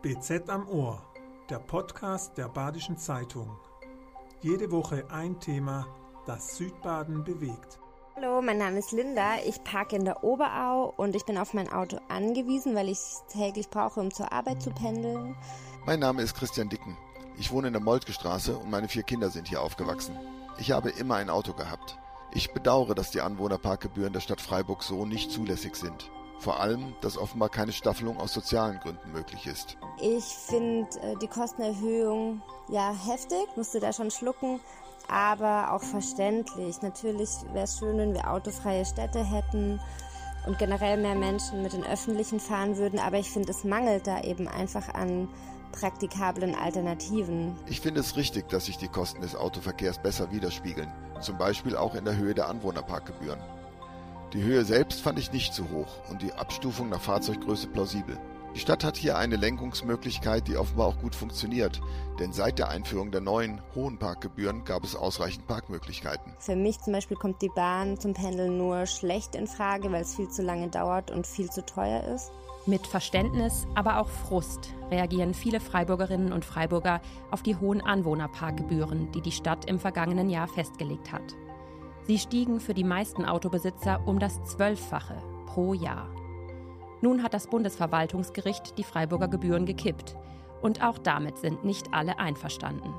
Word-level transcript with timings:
BZ 0.00 0.48
am 0.48 0.68
Ohr, 0.68 1.02
der 1.50 1.58
Podcast 1.58 2.38
der 2.38 2.46
Badischen 2.48 2.96
Zeitung. 2.96 3.58
Jede 4.40 4.70
Woche 4.70 5.04
ein 5.10 5.40
Thema, 5.40 5.88
das 6.24 6.56
Südbaden 6.56 7.24
bewegt. 7.24 7.80
Hallo, 8.14 8.40
mein 8.40 8.58
Name 8.58 8.78
ist 8.78 8.92
Linda. 8.92 9.38
Ich 9.44 9.64
parke 9.64 9.96
in 9.96 10.04
der 10.04 10.22
Oberau 10.22 10.94
und 10.96 11.16
ich 11.16 11.24
bin 11.24 11.36
auf 11.36 11.52
mein 11.52 11.68
Auto 11.68 11.98
angewiesen, 12.06 12.76
weil 12.76 12.90
ich 12.90 12.98
es 12.98 13.24
täglich 13.26 13.70
brauche, 13.70 13.98
um 13.98 14.12
zur 14.12 14.32
Arbeit 14.32 14.62
zu 14.62 14.70
pendeln. 14.70 15.34
Mein 15.84 15.98
Name 15.98 16.22
ist 16.22 16.36
Christian 16.36 16.68
Dicken. 16.68 16.96
Ich 17.36 17.50
wohne 17.50 17.66
in 17.66 17.72
der 17.72 17.82
Moltke 17.82 18.12
Straße 18.12 18.56
und 18.56 18.70
meine 18.70 18.86
vier 18.86 19.02
Kinder 19.02 19.30
sind 19.30 19.48
hier 19.48 19.60
aufgewachsen. 19.60 20.16
Ich 20.58 20.70
habe 20.70 20.90
immer 20.90 21.16
ein 21.16 21.28
Auto 21.28 21.54
gehabt. 21.54 21.98
Ich 22.32 22.52
bedauere, 22.52 22.94
dass 22.94 23.10
die 23.10 23.20
Anwohnerparkgebühren 23.20 24.12
der 24.12 24.20
Stadt 24.20 24.40
Freiburg 24.40 24.84
so 24.84 25.04
nicht 25.04 25.32
zulässig 25.32 25.74
sind. 25.74 26.08
Vor 26.40 26.60
allem, 26.60 26.94
dass 27.00 27.18
offenbar 27.18 27.48
keine 27.48 27.72
Staffelung 27.72 28.18
aus 28.18 28.32
sozialen 28.32 28.78
Gründen 28.78 29.12
möglich 29.12 29.46
ist. 29.46 29.76
Ich 30.00 30.24
finde 30.24 30.88
äh, 31.02 31.16
die 31.20 31.26
Kostenerhöhung 31.26 32.42
ja 32.68 32.92
heftig, 32.92 33.46
musste 33.56 33.80
da 33.80 33.92
schon 33.92 34.10
schlucken, 34.10 34.60
aber 35.08 35.72
auch 35.72 35.82
verständlich. 35.82 36.80
Natürlich 36.82 37.30
wäre 37.52 37.64
es 37.64 37.78
schön, 37.78 37.98
wenn 37.98 38.14
wir 38.14 38.30
autofreie 38.30 38.84
Städte 38.84 39.24
hätten 39.24 39.80
und 40.46 40.58
generell 40.58 40.96
mehr 40.96 41.16
Menschen 41.16 41.62
mit 41.62 41.72
den 41.72 41.84
Öffentlichen 41.84 42.38
fahren 42.38 42.76
würden, 42.76 43.00
aber 43.00 43.18
ich 43.18 43.30
finde, 43.30 43.50
es 43.50 43.64
mangelt 43.64 44.06
da 44.06 44.22
eben 44.22 44.46
einfach 44.46 44.94
an 44.94 45.28
praktikablen 45.72 46.54
Alternativen. 46.54 47.56
Ich 47.66 47.80
finde 47.80 48.00
es 48.00 48.16
richtig, 48.16 48.48
dass 48.48 48.66
sich 48.66 48.78
die 48.78 48.88
Kosten 48.88 49.20
des 49.20 49.34
Autoverkehrs 49.34 49.98
besser 49.98 50.30
widerspiegeln, 50.30 50.90
zum 51.20 51.36
Beispiel 51.36 51.76
auch 51.76 51.94
in 51.94 52.04
der 52.04 52.16
Höhe 52.16 52.34
der 52.34 52.48
Anwohnerparkgebühren. 52.48 53.40
Die 54.34 54.42
Höhe 54.42 54.62
selbst 54.64 55.00
fand 55.00 55.18
ich 55.18 55.32
nicht 55.32 55.54
zu 55.54 55.70
hoch 55.70 55.88
und 56.10 56.20
die 56.20 56.34
Abstufung 56.34 56.90
nach 56.90 57.00
Fahrzeuggröße 57.00 57.68
plausibel. 57.68 58.18
Die 58.54 58.60
Stadt 58.60 58.84
hat 58.84 58.96
hier 58.96 59.16
eine 59.16 59.36
Lenkungsmöglichkeit, 59.36 60.48
die 60.48 60.58
offenbar 60.58 60.88
auch 60.88 60.98
gut 60.98 61.14
funktioniert, 61.14 61.80
denn 62.18 62.32
seit 62.32 62.58
der 62.58 62.68
Einführung 62.68 63.10
der 63.10 63.22
neuen 63.22 63.62
hohen 63.74 63.98
Parkgebühren 63.98 64.64
gab 64.64 64.84
es 64.84 64.96
ausreichend 64.96 65.46
Parkmöglichkeiten. 65.46 66.34
Für 66.40 66.56
mich 66.56 66.78
zum 66.80 66.92
Beispiel 66.92 67.16
kommt 67.16 67.40
die 67.40 67.50
Bahn 67.54 67.98
zum 67.98 68.12
Pendeln 68.12 68.58
nur 68.58 68.84
schlecht 68.86 69.34
in 69.34 69.46
Frage, 69.46 69.90
weil 69.92 70.02
es 70.02 70.14
viel 70.14 70.28
zu 70.28 70.42
lange 70.42 70.68
dauert 70.68 71.10
und 71.10 71.26
viel 71.26 71.48
zu 71.50 71.64
teuer 71.64 72.04
ist. 72.14 72.30
Mit 72.66 72.86
Verständnis, 72.86 73.66
aber 73.74 73.98
auch 73.98 74.10
Frust 74.10 74.74
reagieren 74.90 75.32
viele 75.32 75.60
Freiburgerinnen 75.60 76.34
und 76.34 76.44
Freiburger 76.44 77.00
auf 77.30 77.42
die 77.42 77.56
hohen 77.56 77.80
Anwohnerparkgebühren, 77.80 79.10
die 79.12 79.22
die 79.22 79.32
Stadt 79.32 79.64
im 79.64 79.78
vergangenen 79.78 80.28
Jahr 80.28 80.48
festgelegt 80.48 81.12
hat. 81.12 81.34
Sie 82.08 82.18
stiegen 82.18 82.58
für 82.58 82.72
die 82.72 82.84
meisten 82.84 83.26
Autobesitzer 83.26 84.00
um 84.06 84.18
das 84.18 84.42
Zwölffache 84.44 85.22
pro 85.44 85.74
Jahr. 85.74 86.08
Nun 87.02 87.22
hat 87.22 87.34
das 87.34 87.48
Bundesverwaltungsgericht 87.48 88.78
die 88.78 88.82
Freiburger 88.82 89.28
Gebühren 89.28 89.66
gekippt. 89.66 90.16
Und 90.62 90.82
auch 90.82 90.96
damit 90.96 91.36
sind 91.36 91.66
nicht 91.66 91.92
alle 91.92 92.18
einverstanden. 92.18 92.94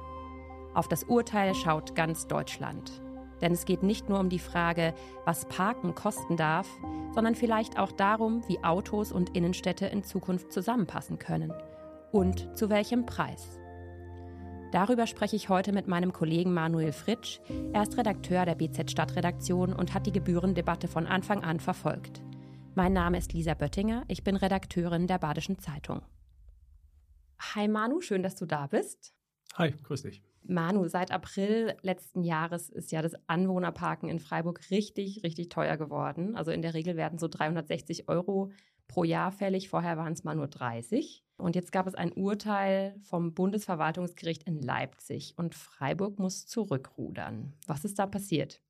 Auf 0.75 0.87
das 0.87 1.05
Urteil 1.05 1.55
schaut 1.55 1.95
ganz 1.95 2.27
Deutschland. 2.27 3.01
Denn 3.41 3.51
es 3.51 3.65
geht 3.65 3.81
nicht 3.81 4.09
nur 4.09 4.19
um 4.19 4.29
die 4.29 4.37
Frage, 4.37 4.93
was 5.25 5.45
Parken 5.45 5.95
kosten 5.95 6.37
darf, 6.37 6.67
sondern 7.15 7.33
vielleicht 7.33 7.79
auch 7.79 7.91
darum, 7.91 8.47
wie 8.47 8.63
Autos 8.63 9.11
und 9.11 9.35
Innenstädte 9.35 9.87
in 9.87 10.03
Zukunft 10.03 10.53
zusammenpassen 10.53 11.17
können. 11.17 11.51
Und 12.11 12.55
zu 12.55 12.69
welchem 12.69 13.07
Preis. 13.07 13.58
Darüber 14.71 15.07
spreche 15.07 15.35
ich 15.35 15.49
heute 15.49 15.71
mit 15.71 15.87
meinem 15.87 16.13
Kollegen 16.13 16.53
Manuel 16.53 16.91
Fritsch. 16.91 17.39
Er 17.73 17.81
ist 17.81 17.97
Redakteur 17.97 18.45
der 18.45 18.53
BZ 18.53 18.91
Stadtredaktion 18.91 19.73
und 19.73 19.95
hat 19.95 20.05
die 20.05 20.11
Gebührendebatte 20.11 20.87
von 20.87 21.07
Anfang 21.07 21.43
an 21.43 21.59
verfolgt. 21.59 22.21
Mein 22.75 22.93
Name 22.93 23.17
ist 23.17 23.33
Lisa 23.33 23.55
Böttinger, 23.55 24.03
ich 24.07 24.23
bin 24.23 24.35
Redakteurin 24.35 25.07
der 25.07 25.17
Badischen 25.17 25.57
Zeitung. 25.57 26.03
Hi 27.55 27.67
Manu, 27.67 27.99
schön, 28.01 28.21
dass 28.21 28.35
du 28.35 28.45
da 28.45 28.67
bist. 28.67 29.15
Hi, 29.55 29.71
grüß 29.71 30.03
dich. 30.03 30.21
Manu, 30.43 30.87
seit 30.87 31.09
April 31.09 31.75
letzten 31.81 32.21
Jahres 32.21 32.69
ist 32.69 32.91
ja 32.91 33.01
das 33.01 33.13
Anwohnerparken 33.25 34.07
in 34.07 34.19
Freiburg 34.19 34.69
richtig, 34.69 35.23
richtig 35.23 35.49
teuer 35.49 35.77
geworden. 35.77 36.35
Also 36.35 36.51
in 36.51 36.61
der 36.61 36.75
Regel 36.75 36.95
werden 36.95 37.17
so 37.17 37.27
360 37.27 38.07
Euro 38.07 38.51
pro 38.89 39.05
Jahr 39.05 39.31
fällig. 39.31 39.69
Vorher 39.69 39.95
waren 39.95 40.11
es 40.11 40.25
mal 40.25 40.35
nur 40.35 40.49
30. 40.49 41.23
Und 41.37 41.55
jetzt 41.55 41.71
gab 41.71 41.87
es 41.87 41.95
ein 41.95 42.11
Urteil 42.11 42.99
vom 43.03 43.33
Bundesverwaltungsgericht 43.33 44.43
in 44.43 44.61
Leipzig 44.61 45.35
und 45.37 45.55
Freiburg 45.55 46.19
muss 46.19 46.45
zurückrudern. 46.47 47.53
Was 47.65 47.85
ist 47.85 47.97
da 47.97 48.05
passiert? 48.05 48.61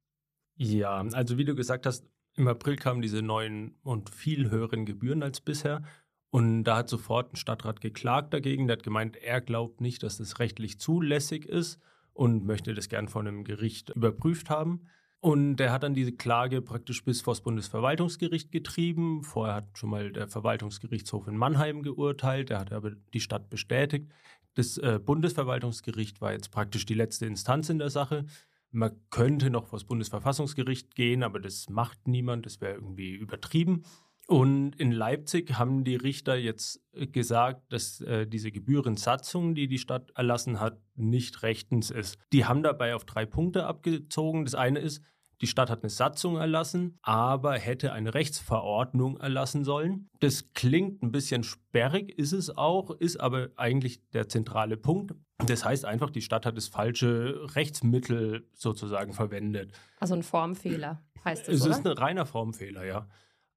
Ja, 0.56 1.04
also 1.14 1.40
wie 1.40 1.46
du 1.46 1.56
gesagt 1.56 1.88
hast, 1.88 2.06
im 2.36 2.48
April 2.48 2.76
kamen 2.76 3.02
diese 3.02 3.24
neuen 3.24 3.76
und 3.82 4.12
viel 4.12 4.52
höheren 4.52 4.86
Gebühren 4.86 5.24
als 5.24 5.42
bisher. 5.42 5.82
Und 6.30 6.64
da 6.66 6.78
hat 6.78 6.90
sofort 6.90 7.34
ein 7.34 7.38
Stadtrat 7.38 7.82
geklagt 7.82 8.34
dagegen. 8.34 8.68
Der 8.68 8.78
hat 8.78 8.84
gemeint, 8.84 9.18
er 9.18 9.42
glaubt 9.42 9.82
nicht, 9.82 10.04
dass 10.04 10.18
das 10.18 10.38
rechtlich 10.38 10.80
zulässig 10.80 11.46
ist 11.46 11.80
und 12.14 12.46
möchte 12.46 12.76
das 12.76 12.88
gern 12.88 13.08
von 13.08 13.28
einem 13.28 13.44
Gericht 13.44 13.90
überprüft 13.90 14.52
haben. 14.52 14.86
Und 15.22 15.58
der 15.58 15.74
hat 15.74 15.84
dann 15.84 15.94
diese 15.94 16.14
Klage 16.14 16.62
praktisch 16.62 17.04
bis 17.04 17.22
vor 17.22 17.34
das 17.34 17.42
Bundesverwaltungsgericht 17.42 18.52
getrieben. 18.52 19.24
Vorher 19.24 19.56
hat 19.56 19.78
schon 19.78 19.90
mal 19.90 20.12
der 20.14 20.30
Verwaltungsgerichtshof 20.30 21.28
in 21.28 21.36
Mannheim 21.36 21.84
geurteilt, 21.84 22.50
der 22.50 22.60
hat 22.60 22.72
aber 22.72 22.92
die 23.14 23.20
Stadt 23.20 23.50
bestätigt. 23.50 24.10
Das 24.56 24.78
äh, 24.78 25.00
Bundesverwaltungsgericht 25.04 26.22
war 26.22 26.32
jetzt 26.32 26.52
praktisch 26.52 26.86
die 26.86 26.94
letzte 26.94 27.26
Instanz 27.26 27.70
in 27.70 27.80
der 27.80 27.90
Sache. 27.90 28.26
Man 28.72 28.92
könnte 29.10 29.50
noch 29.50 29.68
vor 29.68 29.80
das 29.80 29.88
Bundesverfassungsgericht 29.88 30.96
gehen, 30.96 31.24
aber 31.24 31.40
das 31.40 31.70
macht 31.70 32.08
niemand, 32.08 32.46
das 32.46 32.62
wäre 32.62 32.76
irgendwie 32.76 33.12
übertrieben. 33.12 33.84
Und 34.30 34.76
in 34.76 34.92
Leipzig 34.92 35.58
haben 35.58 35.84
die 35.84 35.96
Richter 35.96 36.36
jetzt 36.36 36.80
gesagt, 36.94 37.74
dass 37.74 38.00
äh, 38.02 38.28
diese 38.28 38.52
Gebührensatzung, 38.52 39.56
die 39.56 39.68
die 39.68 39.80
Stadt 39.80 40.12
erlassen 40.14 40.60
hat, 40.60 40.78
nicht 40.94 41.42
rechtens 41.42 41.90
ist. 41.90 42.20
Die 42.32 42.46
haben 42.46 42.62
dabei 42.62 42.94
auf 42.94 43.06
drei 43.06 43.26
Punkte 43.26 43.66
abgezogen. 43.66 44.46
Das 44.46 44.54
eine 44.54 44.78
ist, 44.78 45.02
die 45.42 45.48
Stadt 45.48 45.72
hat 45.72 45.82
eine 45.82 45.90
Satzung 45.90 46.38
erlassen, 46.38 47.00
aber 47.02 47.58
hätte 47.58 47.92
eine 47.92 48.14
Rechtsverordnung 48.14 49.20
erlassen 49.20 49.64
sollen. 49.64 50.10
Das 50.20 50.54
klingt 50.54 51.02
ein 51.02 51.12
bisschen 51.12 51.42
sperrig, 51.42 52.16
ist 52.20 52.34
es 52.34 52.56
auch, 52.56 52.92
ist 52.92 53.20
aber 53.20 53.50
eigentlich 53.56 54.08
der 54.12 54.30
zentrale 54.30 54.78
Punkt. 54.78 55.16
Das 55.44 55.66
heißt 55.66 55.86
einfach, 55.86 56.12
die 56.12 56.22
Stadt 56.22 56.46
hat 56.46 56.56
das 56.56 56.68
falsche 56.68 57.56
Rechtsmittel 57.56 58.48
sozusagen 58.54 59.14
verwendet. 59.14 59.72
Also 60.00 60.14
ein 60.14 60.22
Formfehler 60.22 61.02
heißt 61.26 61.48
es. 61.48 61.56
Es 61.56 61.62
oder? 61.64 61.72
ist 61.72 61.88
ein 61.88 61.94
reiner 61.94 62.28
Formfehler, 62.28 62.86
ja. 62.86 63.08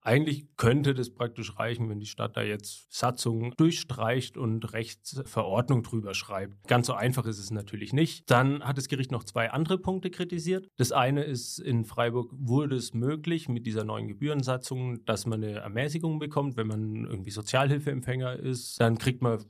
Eigentlich 0.03 0.47
könnte 0.57 0.95
das 0.95 1.11
praktisch 1.11 1.59
reichen, 1.59 1.89
wenn 1.89 2.01
die 2.01 2.07
Stadt 2.07 2.37
da 2.37 2.43
jetzt 2.43 2.93
Satzungen 2.93 3.53
durchstreicht 3.57 4.37
und 4.37 4.73
Rechtsverordnung 4.73 5.85
drüber 5.85 6.15
schreibt. 6.15 6.67
Ganz 6.67 6.89
so 6.89 6.95
einfach 6.95 7.25
ist 7.27 7.39
es 7.39 7.53
natürlich 7.53 7.93
nicht. 7.93 8.29
Dann 8.29 8.65
hat 8.65 8.79
das 8.79 8.89
Gericht 8.89 9.13
noch 9.13 9.23
zwei 9.23 9.51
andere 9.51 9.79
Punkte 9.79 10.11
kritisiert. 10.11 10.67
Das 10.77 10.91
eine 10.91 11.23
ist, 11.23 11.61
in 11.61 11.85
Freiburg 11.85 12.31
wurde 12.33 12.75
es 12.75 12.95
möglich 12.95 13.49
mit 13.49 13.65
dieser 13.65 13.85
neuen 13.85 14.09
Gebührensatzung, 14.09 15.05
dass 15.05 15.25
man 15.25 15.45
eine 15.45 15.61
Ermäßigung 15.61 16.19
bekommt, 16.19 16.57
wenn 16.57 16.67
man 16.67 17.05
irgendwie 17.05 17.31
Sozialhilfeempfänger 17.31 18.37
ist. 18.41 18.81
Dann 18.81 18.99
kriegt 18.99 19.23
man 19.23 19.45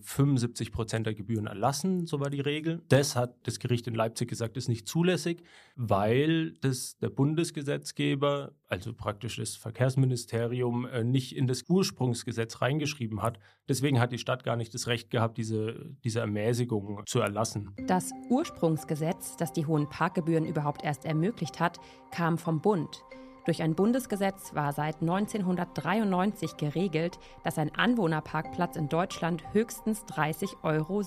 75 0.00 0.72
Prozent 0.72 1.06
der 1.06 1.14
Gebühren 1.14 1.46
erlassen, 1.46 2.06
so 2.06 2.20
war 2.20 2.30
die 2.30 2.40
Regel. 2.40 2.82
Das 2.88 3.16
hat 3.16 3.34
das 3.44 3.58
Gericht 3.58 3.86
in 3.86 3.94
Leipzig 3.94 4.28
gesagt, 4.28 4.56
ist 4.56 4.68
nicht 4.68 4.88
zulässig, 4.88 5.42
weil 5.76 6.52
das 6.60 6.98
der 6.98 7.10
Bundesgesetzgeber, 7.10 8.52
also 8.68 8.92
praktisch 8.92 9.36
das 9.36 9.56
Verkehrsministerium, 9.56 10.86
äh, 10.86 11.04
nicht 11.04 11.36
in 11.36 11.46
das 11.46 11.64
Ursprungsgesetz 11.68 12.60
reingeschrieben 12.60 13.22
hat. 13.22 13.38
Deswegen 13.68 14.00
hat 14.00 14.12
die 14.12 14.18
Stadt 14.18 14.44
gar 14.44 14.56
nicht 14.56 14.74
das 14.74 14.86
Recht 14.86 15.10
gehabt, 15.10 15.38
diese, 15.38 15.94
diese 16.04 16.20
Ermäßigung 16.20 17.02
zu 17.06 17.20
erlassen. 17.20 17.70
Das 17.86 18.12
Ursprungsgesetz, 18.30 19.36
das 19.36 19.52
die 19.52 19.66
hohen 19.66 19.88
Parkgebühren 19.88 20.44
überhaupt 20.44 20.84
erst 20.84 21.04
ermöglicht 21.04 21.60
hat, 21.60 21.78
kam 22.10 22.38
vom 22.38 22.60
Bund. 22.60 23.02
Durch 23.44 23.62
ein 23.62 23.74
Bundesgesetz 23.74 24.54
war 24.54 24.72
seit 24.72 25.02
1993 25.02 26.56
geregelt, 26.56 27.18
dass 27.42 27.58
ein 27.58 27.74
Anwohnerparkplatz 27.74 28.76
in 28.76 28.88
Deutschland 28.88 29.44
höchstens 29.52 30.04
30,70 30.06 30.54
Euro 30.62 31.02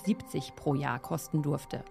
pro 0.55 0.75
Jahr 0.75 0.99
kosten 0.99 1.41
durfte. 1.41 1.83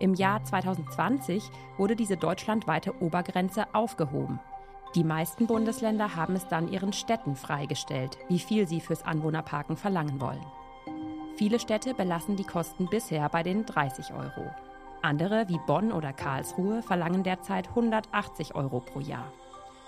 Im 0.00 0.14
Jahr 0.14 0.44
2020 0.44 1.50
wurde 1.78 1.94
diese 1.94 2.16
deutschlandweite 2.16 3.00
Obergrenze 3.00 3.72
aufgehoben. 3.74 4.40
Die 4.94 5.04
meisten 5.04 5.46
Bundesländer 5.46 6.16
haben 6.16 6.34
es 6.34 6.48
dann 6.48 6.68
ihren 6.68 6.92
Städten 6.92 7.36
freigestellt, 7.36 8.18
wie 8.28 8.38
viel 8.38 8.66
sie 8.66 8.80
fürs 8.80 9.04
Anwohnerparken 9.04 9.76
verlangen 9.76 10.20
wollen. 10.20 10.44
Viele 11.36 11.60
Städte 11.60 11.94
belassen 11.94 12.36
die 12.36 12.44
Kosten 12.44 12.88
bisher 12.88 13.28
bei 13.28 13.42
den 13.42 13.64
30 13.66 14.12
Euro. 14.12 14.50
Andere, 15.02 15.48
wie 15.48 15.60
Bonn 15.66 15.92
oder 15.92 16.12
Karlsruhe, 16.12 16.82
verlangen 16.82 17.22
derzeit 17.22 17.68
180 17.68 18.54
Euro 18.54 18.80
pro 18.80 19.00
Jahr. 19.00 19.32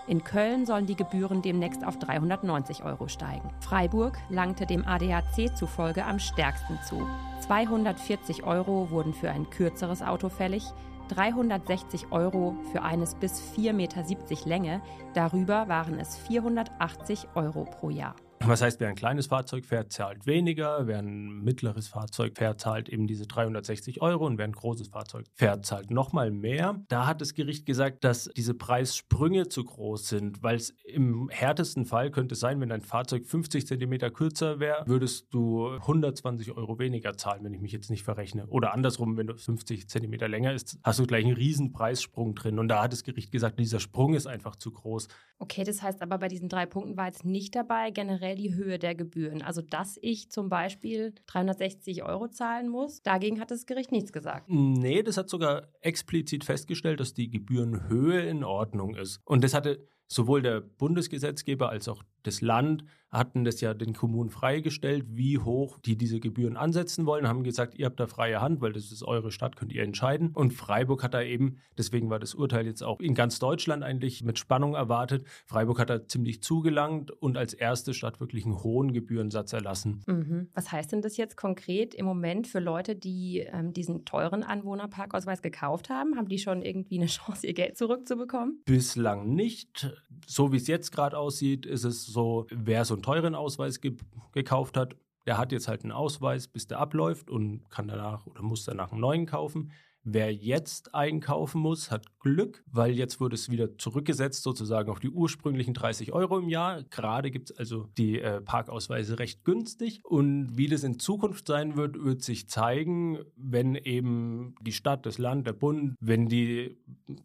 In 0.09 0.23
Köln 0.23 0.65
sollen 0.65 0.87
die 0.87 0.95
Gebühren 0.95 1.43
demnächst 1.43 1.85
auf 1.85 1.99
390 1.99 2.83
Euro 2.83 3.07
steigen. 3.07 3.47
Freiburg 3.59 4.17
langte 4.29 4.65
dem 4.65 4.83
ADAC 4.87 5.55
zufolge 5.55 6.03
am 6.03 6.17
stärksten 6.17 6.79
zu. 6.83 7.07
240 7.41 8.43
Euro 8.43 8.89
wurden 8.89 9.13
für 9.13 9.29
ein 9.29 9.47
kürzeres 9.51 10.01
Auto 10.01 10.29
fällig, 10.29 10.63
360 11.09 12.11
Euro 12.11 12.55
für 12.71 12.81
eines 12.81 13.13
bis 13.13 13.39
4,70 13.55 13.73
Meter 13.73 14.03
Länge, 14.49 14.81
darüber 15.13 15.67
waren 15.67 15.99
es 15.99 16.17
480 16.17 17.27
Euro 17.35 17.65
pro 17.65 17.91
Jahr. 17.91 18.15
Was 18.45 18.61
heißt, 18.61 18.79
wer 18.79 18.87
ein 18.87 18.95
kleines 18.95 19.27
Fahrzeug 19.27 19.65
fährt, 19.65 19.91
zahlt 19.91 20.25
weniger, 20.25 20.87
wer 20.87 20.99
ein 20.99 21.43
mittleres 21.43 21.87
Fahrzeug 21.89 22.37
fährt, 22.37 22.61
zahlt 22.61 22.87
eben 22.87 23.05
diese 23.05 23.27
360 23.27 24.01
Euro 24.01 24.25
und 24.25 24.37
wer 24.37 24.45
ein 24.45 24.53
großes 24.53 24.87
Fahrzeug 24.87 25.25
fährt, 25.35 25.65
zahlt 25.65 25.91
nochmal 25.91 26.31
mehr. 26.31 26.81
Da 26.87 27.05
hat 27.05 27.21
das 27.21 27.33
Gericht 27.33 27.65
gesagt, 27.65 28.03
dass 28.03 28.29
diese 28.35 28.53
Preissprünge 28.53 29.49
zu 29.49 29.65
groß 29.65 30.07
sind, 30.07 30.41
weil 30.41 30.55
es 30.55 30.69
im 30.85 31.29
härtesten 31.29 31.85
Fall 31.85 32.11
könnte 32.11 32.35
sein, 32.35 32.61
wenn 32.61 32.69
dein 32.69 32.81
Fahrzeug 32.81 33.25
50 33.25 33.67
Zentimeter 33.67 34.09
kürzer 34.09 34.59
wäre, 34.59 34.83
würdest 34.87 35.33
du 35.33 35.67
120 35.67 36.55
Euro 36.55 36.79
weniger 36.79 37.17
zahlen, 37.17 37.43
wenn 37.43 37.53
ich 37.53 37.61
mich 37.61 37.73
jetzt 37.73 37.89
nicht 37.89 38.03
verrechne. 38.03 38.47
Oder 38.47 38.73
andersrum, 38.73 39.17
wenn 39.17 39.27
du 39.27 39.37
50 39.37 39.89
Zentimeter 39.89 40.27
länger 40.29 40.53
ist, 40.53 40.79
hast 40.83 40.99
du 40.99 41.05
gleich 41.05 41.25
einen 41.25 41.35
riesen 41.35 41.71
Preissprung 41.71 42.35
drin. 42.35 42.57
Und 42.57 42.69
da 42.69 42.83
hat 42.83 42.93
das 42.93 43.03
Gericht 43.03 43.31
gesagt, 43.31 43.59
dieser 43.59 43.79
Sprung 43.79 44.13
ist 44.13 44.27
einfach 44.27 44.55
zu 44.55 44.71
groß. 44.71 45.07
Okay, 45.39 45.63
das 45.63 45.81
heißt 45.81 46.01
aber 46.01 46.17
bei 46.17 46.27
diesen 46.27 46.49
drei 46.49 46.65
Punkten 46.65 46.97
war 46.97 47.05
jetzt 47.07 47.25
nicht 47.25 47.55
dabei 47.55 47.91
generell 47.91 48.28
generell 48.29 48.35
die 48.35 48.55
Höhe 48.55 48.79
der 48.79 48.95
Gebühren. 48.95 49.41
Also, 49.41 49.61
dass 49.61 49.97
ich 50.01 50.29
zum 50.31 50.49
Beispiel 50.49 51.13
360 51.27 52.03
Euro 52.03 52.27
zahlen 52.27 52.69
muss, 52.69 53.01
dagegen 53.01 53.39
hat 53.39 53.51
das 53.51 53.65
Gericht 53.65 53.91
nichts 53.91 54.11
gesagt. 54.11 54.49
Nee, 54.49 55.03
das 55.03 55.17
hat 55.17 55.29
sogar 55.29 55.67
explizit 55.81 56.43
festgestellt, 56.43 56.99
dass 56.99 57.13
die 57.13 57.29
Gebührenhöhe 57.29 58.21
in 58.21 58.43
Ordnung 58.43 58.95
ist. 58.95 59.21
Und 59.25 59.43
das 59.43 59.53
hatte 59.53 59.87
sowohl 60.07 60.41
der 60.41 60.61
Bundesgesetzgeber 60.61 61.69
als 61.69 61.87
auch 61.87 62.03
das 62.23 62.41
Land 62.41 62.83
hatten 63.11 63.43
das 63.43 63.61
ja 63.61 63.73
den 63.73 63.93
Kommunen 63.93 64.29
freigestellt, 64.29 65.05
wie 65.09 65.39
hoch 65.39 65.79
die 65.79 65.97
diese 65.97 66.19
Gebühren 66.19 66.57
ansetzen 66.57 67.05
wollen, 67.05 67.27
haben 67.27 67.43
gesagt, 67.43 67.75
ihr 67.75 67.85
habt 67.85 67.99
da 67.99 68.07
freie 68.07 68.41
Hand, 68.41 68.61
weil 68.61 68.73
das 68.73 68.91
ist 68.91 69.03
eure 69.03 69.31
Stadt, 69.31 69.55
könnt 69.55 69.73
ihr 69.73 69.83
entscheiden. 69.83 70.31
Und 70.33 70.53
Freiburg 70.53 71.03
hat 71.03 71.13
da 71.13 71.21
eben, 71.21 71.57
deswegen 71.77 72.09
war 72.09 72.19
das 72.19 72.35
Urteil 72.35 72.65
jetzt 72.65 72.83
auch 72.83 72.99
in 72.99 73.15
ganz 73.15 73.39
Deutschland 73.39 73.83
eigentlich 73.83 74.23
mit 74.23 74.37
Spannung 74.37 74.75
erwartet, 74.75 75.25
Freiburg 75.45 75.79
hat 75.79 75.89
da 75.89 76.05
ziemlich 76.05 76.43
zugelangt 76.43 77.11
und 77.11 77.37
als 77.37 77.53
erste 77.53 77.93
Stadt 77.93 78.19
wirklich 78.19 78.45
einen 78.45 78.63
hohen 78.63 78.93
Gebührensatz 78.93 79.53
erlassen. 79.53 80.03
Mhm. 80.05 80.49
Was 80.53 80.71
heißt 80.71 80.91
denn 80.91 81.01
das 81.01 81.17
jetzt 81.17 81.35
konkret 81.35 81.95
im 81.95 82.05
Moment 82.05 82.47
für 82.47 82.59
Leute, 82.59 82.95
die 82.95 83.39
ähm, 83.39 83.73
diesen 83.73 84.05
teuren 84.05 84.43
Anwohnerparkausweis 84.43 85.41
gekauft 85.41 85.89
haben? 85.89 86.15
Haben 86.15 86.29
die 86.29 86.37
schon 86.37 86.61
irgendwie 86.61 86.97
eine 86.97 87.05
Chance, 87.07 87.47
ihr 87.47 87.53
Geld 87.53 87.77
zurückzubekommen? 87.77 88.61
Bislang 88.65 89.33
nicht. 89.33 89.95
So 90.27 90.51
wie 90.51 90.57
es 90.57 90.67
jetzt 90.67 90.91
gerade 90.91 91.17
aussieht, 91.17 91.65
ist 91.65 91.83
es 91.83 92.05
so, 92.05 92.45
wer 92.51 92.85
so 92.85 92.98
einen 92.99 93.03
teuren 93.03 93.35
Ausweis 93.35 93.81
ge 93.81 93.95
gekauft 94.31 94.77
hat, 94.77 94.95
der 95.25 95.37
hat 95.37 95.51
jetzt 95.51 95.67
halt 95.67 95.83
einen 95.83 95.91
Ausweis, 95.91 96.47
bis 96.47 96.67
der 96.67 96.79
abläuft 96.79 97.29
und 97.29 97.69
kann 97.69 97.87
danach 97.87 98.25
oder 98.25 98.41
muss 98.41 98.65
danach 98.65 98.91
einen 98.91 99.01
neuen 99.01 99.25
kaufen. 99.25 99.71
Wer 100.03 100.33
jetzt 100.33 100.95
einkaufen 100.95 101.61
muss, 101.61 101.91
hat 101.91 102.19
Glück, 102.19 102.63
weil 102.71 102.91
jetzt 102.91 103.19
wurde 103.19 103.35
es 103.35 103.49
wieder 103.49 103.77
zurückgesetzt 103.77 104.43
sozusagen 104.43 104.89
auf 104.89 104.99
die 104.99 105.09
ursprünglichen 105.09 105.73
30 105.73 106.13
Euro 106.13 106.37
im 106.37 106.49
Jahr. 106.49 106.83
Gerade 106.83 107.31
gibt 107.31 107.51
es 107.51 107.57
also 107.57 107.89
die 107.97 108.19
äh, 108.19 108.41
Parkausweise 108.41 109.19
recht 109.19 109.43
günstig. 109.43 110.01
Und 110.03 110.57
wie 110.57 110.67
das 110.67 110.83
in 110.83 110.99
Zukunft 110.99 111.47
sein 111.47 111.75
wird, 111.75 112.01
wird 112.03 112.23
sich 112.23 112.47
zeigen, 112.47 113.19
wenn 113.35 113.75
eben 113.75 114.55
die 114.61 114.71
Stadt, 114.71 115.05
das 115.05 115.17
Land, 115.17 115.47
der 115.47 115.53
Bund, 115.53 115.95
wenn 115.99 116.27
die 116.27 116.77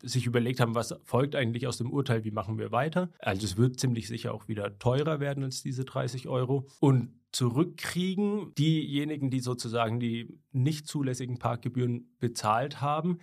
sich 0.03 0.27
überlegt 0.27 0.61
haben, 0.61 0.75
was 0.75 0.95
folgt 1.05 1.37
eigentlich 1.37 1.67
aus 1.67 1.79
dem 1.79 1.91
Urteil, 1.91 2.25
wie 2.25 2.31
machen 2.31 2.59
wir 2.59 2.73
weiter. 2.73 3.11
Also 3.19 3.45
es 3.45 3.57
wird 3.57 3.79
ziemlich 3.79 4.09
sicher 4.09 4.35
auch 4.35 4.49
wieder 4.49 4.79
teurer 4.79 5.21
werden 5.21 5.45
als 5.45 5.63
diese 5.63 5.85
30 5.85 6.29
Euro. 6.29 6.67
Und 6.81 7.11
zurückkriegen. 7.35 8.55
Diejenigen, 8.55 9.31
die 9.31 9.41
sozusagen 9.41 10.01
die 10.01 10.41
nicht 10.53 10.87
zulässigen 10.87 11.39
Parkgebühren 11.39 12.17
bezahlt 12.19 12.81
haben, 12.81 13.19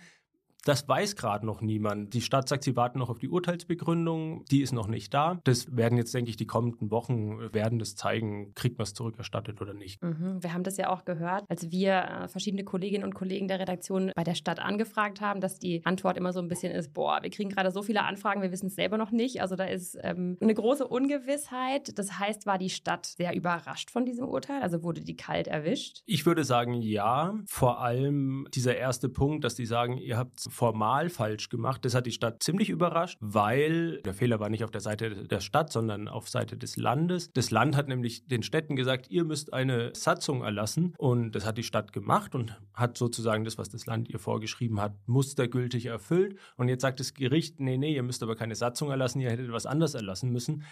das 0.64 0.88
weiß 0.88 1.16
gerade 1.16 1.44
noch 1.44 1.60
niemand. 1.60 2.14
Die 2.14 2.20
Stadt 2.20 2.48
sagt, 2.48 2.64
sie 2.64 2.76
warten 2.76 2.98
noch 2.98 3.10
auf 3.10 3.18
die 3.18 3.28
Urteilsbegründung. 3.28 4.44
Die 4.50 4.62
ist 4.62 4.72
noch 4.72 4.86
nicht 4.86 5.12
da. 5.12 5.40
Das 5.44 5.76
werden 5.76 5.98
jetzt, 5.98 6.14
denke 6.14 6.30
ich, 6.30 6.36
die 6.36 6.46
kommenden 6.46 6.90
Wochen 6.90 7.52
werden 7.52 7.78
das 7.78 7.96
zeigen, 7.96 8.54
kriegt 8.54 8.78
man 8.78 8.84
es 8.84 8.94
zurückerstattet 8.94 9.60
oder 9.60 9.74
nicht. 9.74 10.02
Mhm. 10.02 10.42
Wir 10.42 10.52
haben 10.52 10.62
das 10.62 10.76
ja 10.76 10.90
auch 10.90 11.04
gehört, 11.04 11.44
als 11.48 11.70
wir 11.70 11.92
äh, 11.92 12.28
verschiedene 12.28 12.64
Kolleginnen 12.64 13.04
und 13.04 13.14
Kollegen 13.14 13.48
der 13.48 13.58
Redaktion 13.58 14.12
bei 14.14 14.24
der 14.24 14.34
Stadt 14.34 14.60
angefragt 14.60 15.20
haben, 15.20 15.40
dass 15.40 15.58
die 15.58 15.84
Antwort 15.84 16.16
immer 16.16 16.32
so 16.32 16.40
ein 16.40 16.48
bisschen 16.48 16.72
ist, 16.72 16.94
boah, 16.94 17.18
wir 17.22 17.30
kriegen 17.30 17.50
gerade 17.50 17.70
so 17.70 17.82
viele 17.82 18.04
Anfragen, 18.04 18.42
wir 18.42 18.52
wissen 18.52 18.66
es 18.66 18.76
selber 18.76 18.98
noch 18.98 19.10
nicht. 19.10 19.40
Also 19.40 19.56
da 19.56 19.64
ist 19.64 19.98
ähm, 20.02 20.36
eine 20.40 20.54
große 20.54 20.86
Ungewissheit. 20.86 21.98
Das 21.98 22.18
heißt, 22.18 22.46
war 22.46 22.58
die 22.58 22.70
Stadt 22.70 23.06
sehr 23.06 23.34
überrascht 23.34 23.90
von 23.90 24.04
diesem 24.04 24.28
Urteil? 24.28 24.62
Also 24.62 24.82
wurde 24.82 25.00
die 25.00 25.16
kalt 25.16 25.48
erwischt? 25.48 26.02
Ich 26.06 26.24
würde 26.24 26.44
sagen, 26.44 26.74
ja. 26.74 27.34
Vor 27.46 27.80
allem 27.80 28.46
dieser 28.54 28.76
erste 28.76 29.08
Punkt, 29.08 29.44
dass 29.44 29.54
die 29.54 29.66
sagen, 29.66 29.98
ihr 29.98 30.16
habt 30.16 30.51
formal 30.52 31.08
falsch 31.08 31.48
gemacht. 31.48 31.84
Das 31.84 31.94
hat 31.94 32.06
die 32.06 32.12
Stadt 32.12 32.42
ziemlich 32.42 32.68
überrascht, 32.68 33.18
weil 33.20 34.00
der 34.02 34.14
Fehler 34.14 34.38
war 34.38 34.50
nicht 34.50 34.64
auf 34.64 34.70
der 34.70 34.80
Seite 34.80 35.26
der 35.26 35.40
Stadt, 35.40 35.72
sondern 35.72 36.08
auf 36.08 36.28
Seite 36.28 36.56
des 36.56 36.76
Landes. 36.76 37.32
Das 37.32 37.50
Land 37.50 37.76
hat 37.76 37.88
nämlich 37.88 38.26
den 38.26 38.42
Städten 38.42 38.76
gesagt, 38.76 39.10
ihr 39.10 39.24
müsst 39.24 39.52
eine 39.52 39.92
Satzung 39.94 40.42
erlassen 40.42 40.94
und 40.98 41.32
das 41.32 41.46
hat 41.46 41.58
die 41.58 41.62
Stadt 41.62 41.92
gemacht 41.92 42.34
und 42.34 42.60
hat 42.74 42.98
sozusagen 42.98 43.44
das, 43.44 43.58
was 43.58 43.70
das 43.70 43.86
Land 43.86 44.08
ihr 44.10 44.18
vorgeschrieben 44.18 44.80
hat, 44.80 44.94
mustergültig 45.06 45.86
erfüllt. 45.86 46.38
Und 46.56 46.68
jetzt 46.68 46.82
sagt 46.82 47.00
das 47.00 47.14
Gericht, 47.14 47.58
nee, 47.58 47.78
nee, 47.78 47.94
ihr 47.94 48.02
müsst 48.02 48.22
aber 48.22 48.36
keine 48.36 48.54
Satzung 48.54 48.90
erlassen, 48.90 49.20
ihr 49.20 49.30
hättet 49.30 49.50
was 49.52 49.66
anderes 49.66 49.94
erlassen 49.94 50.30
müssen. 50.30 50.64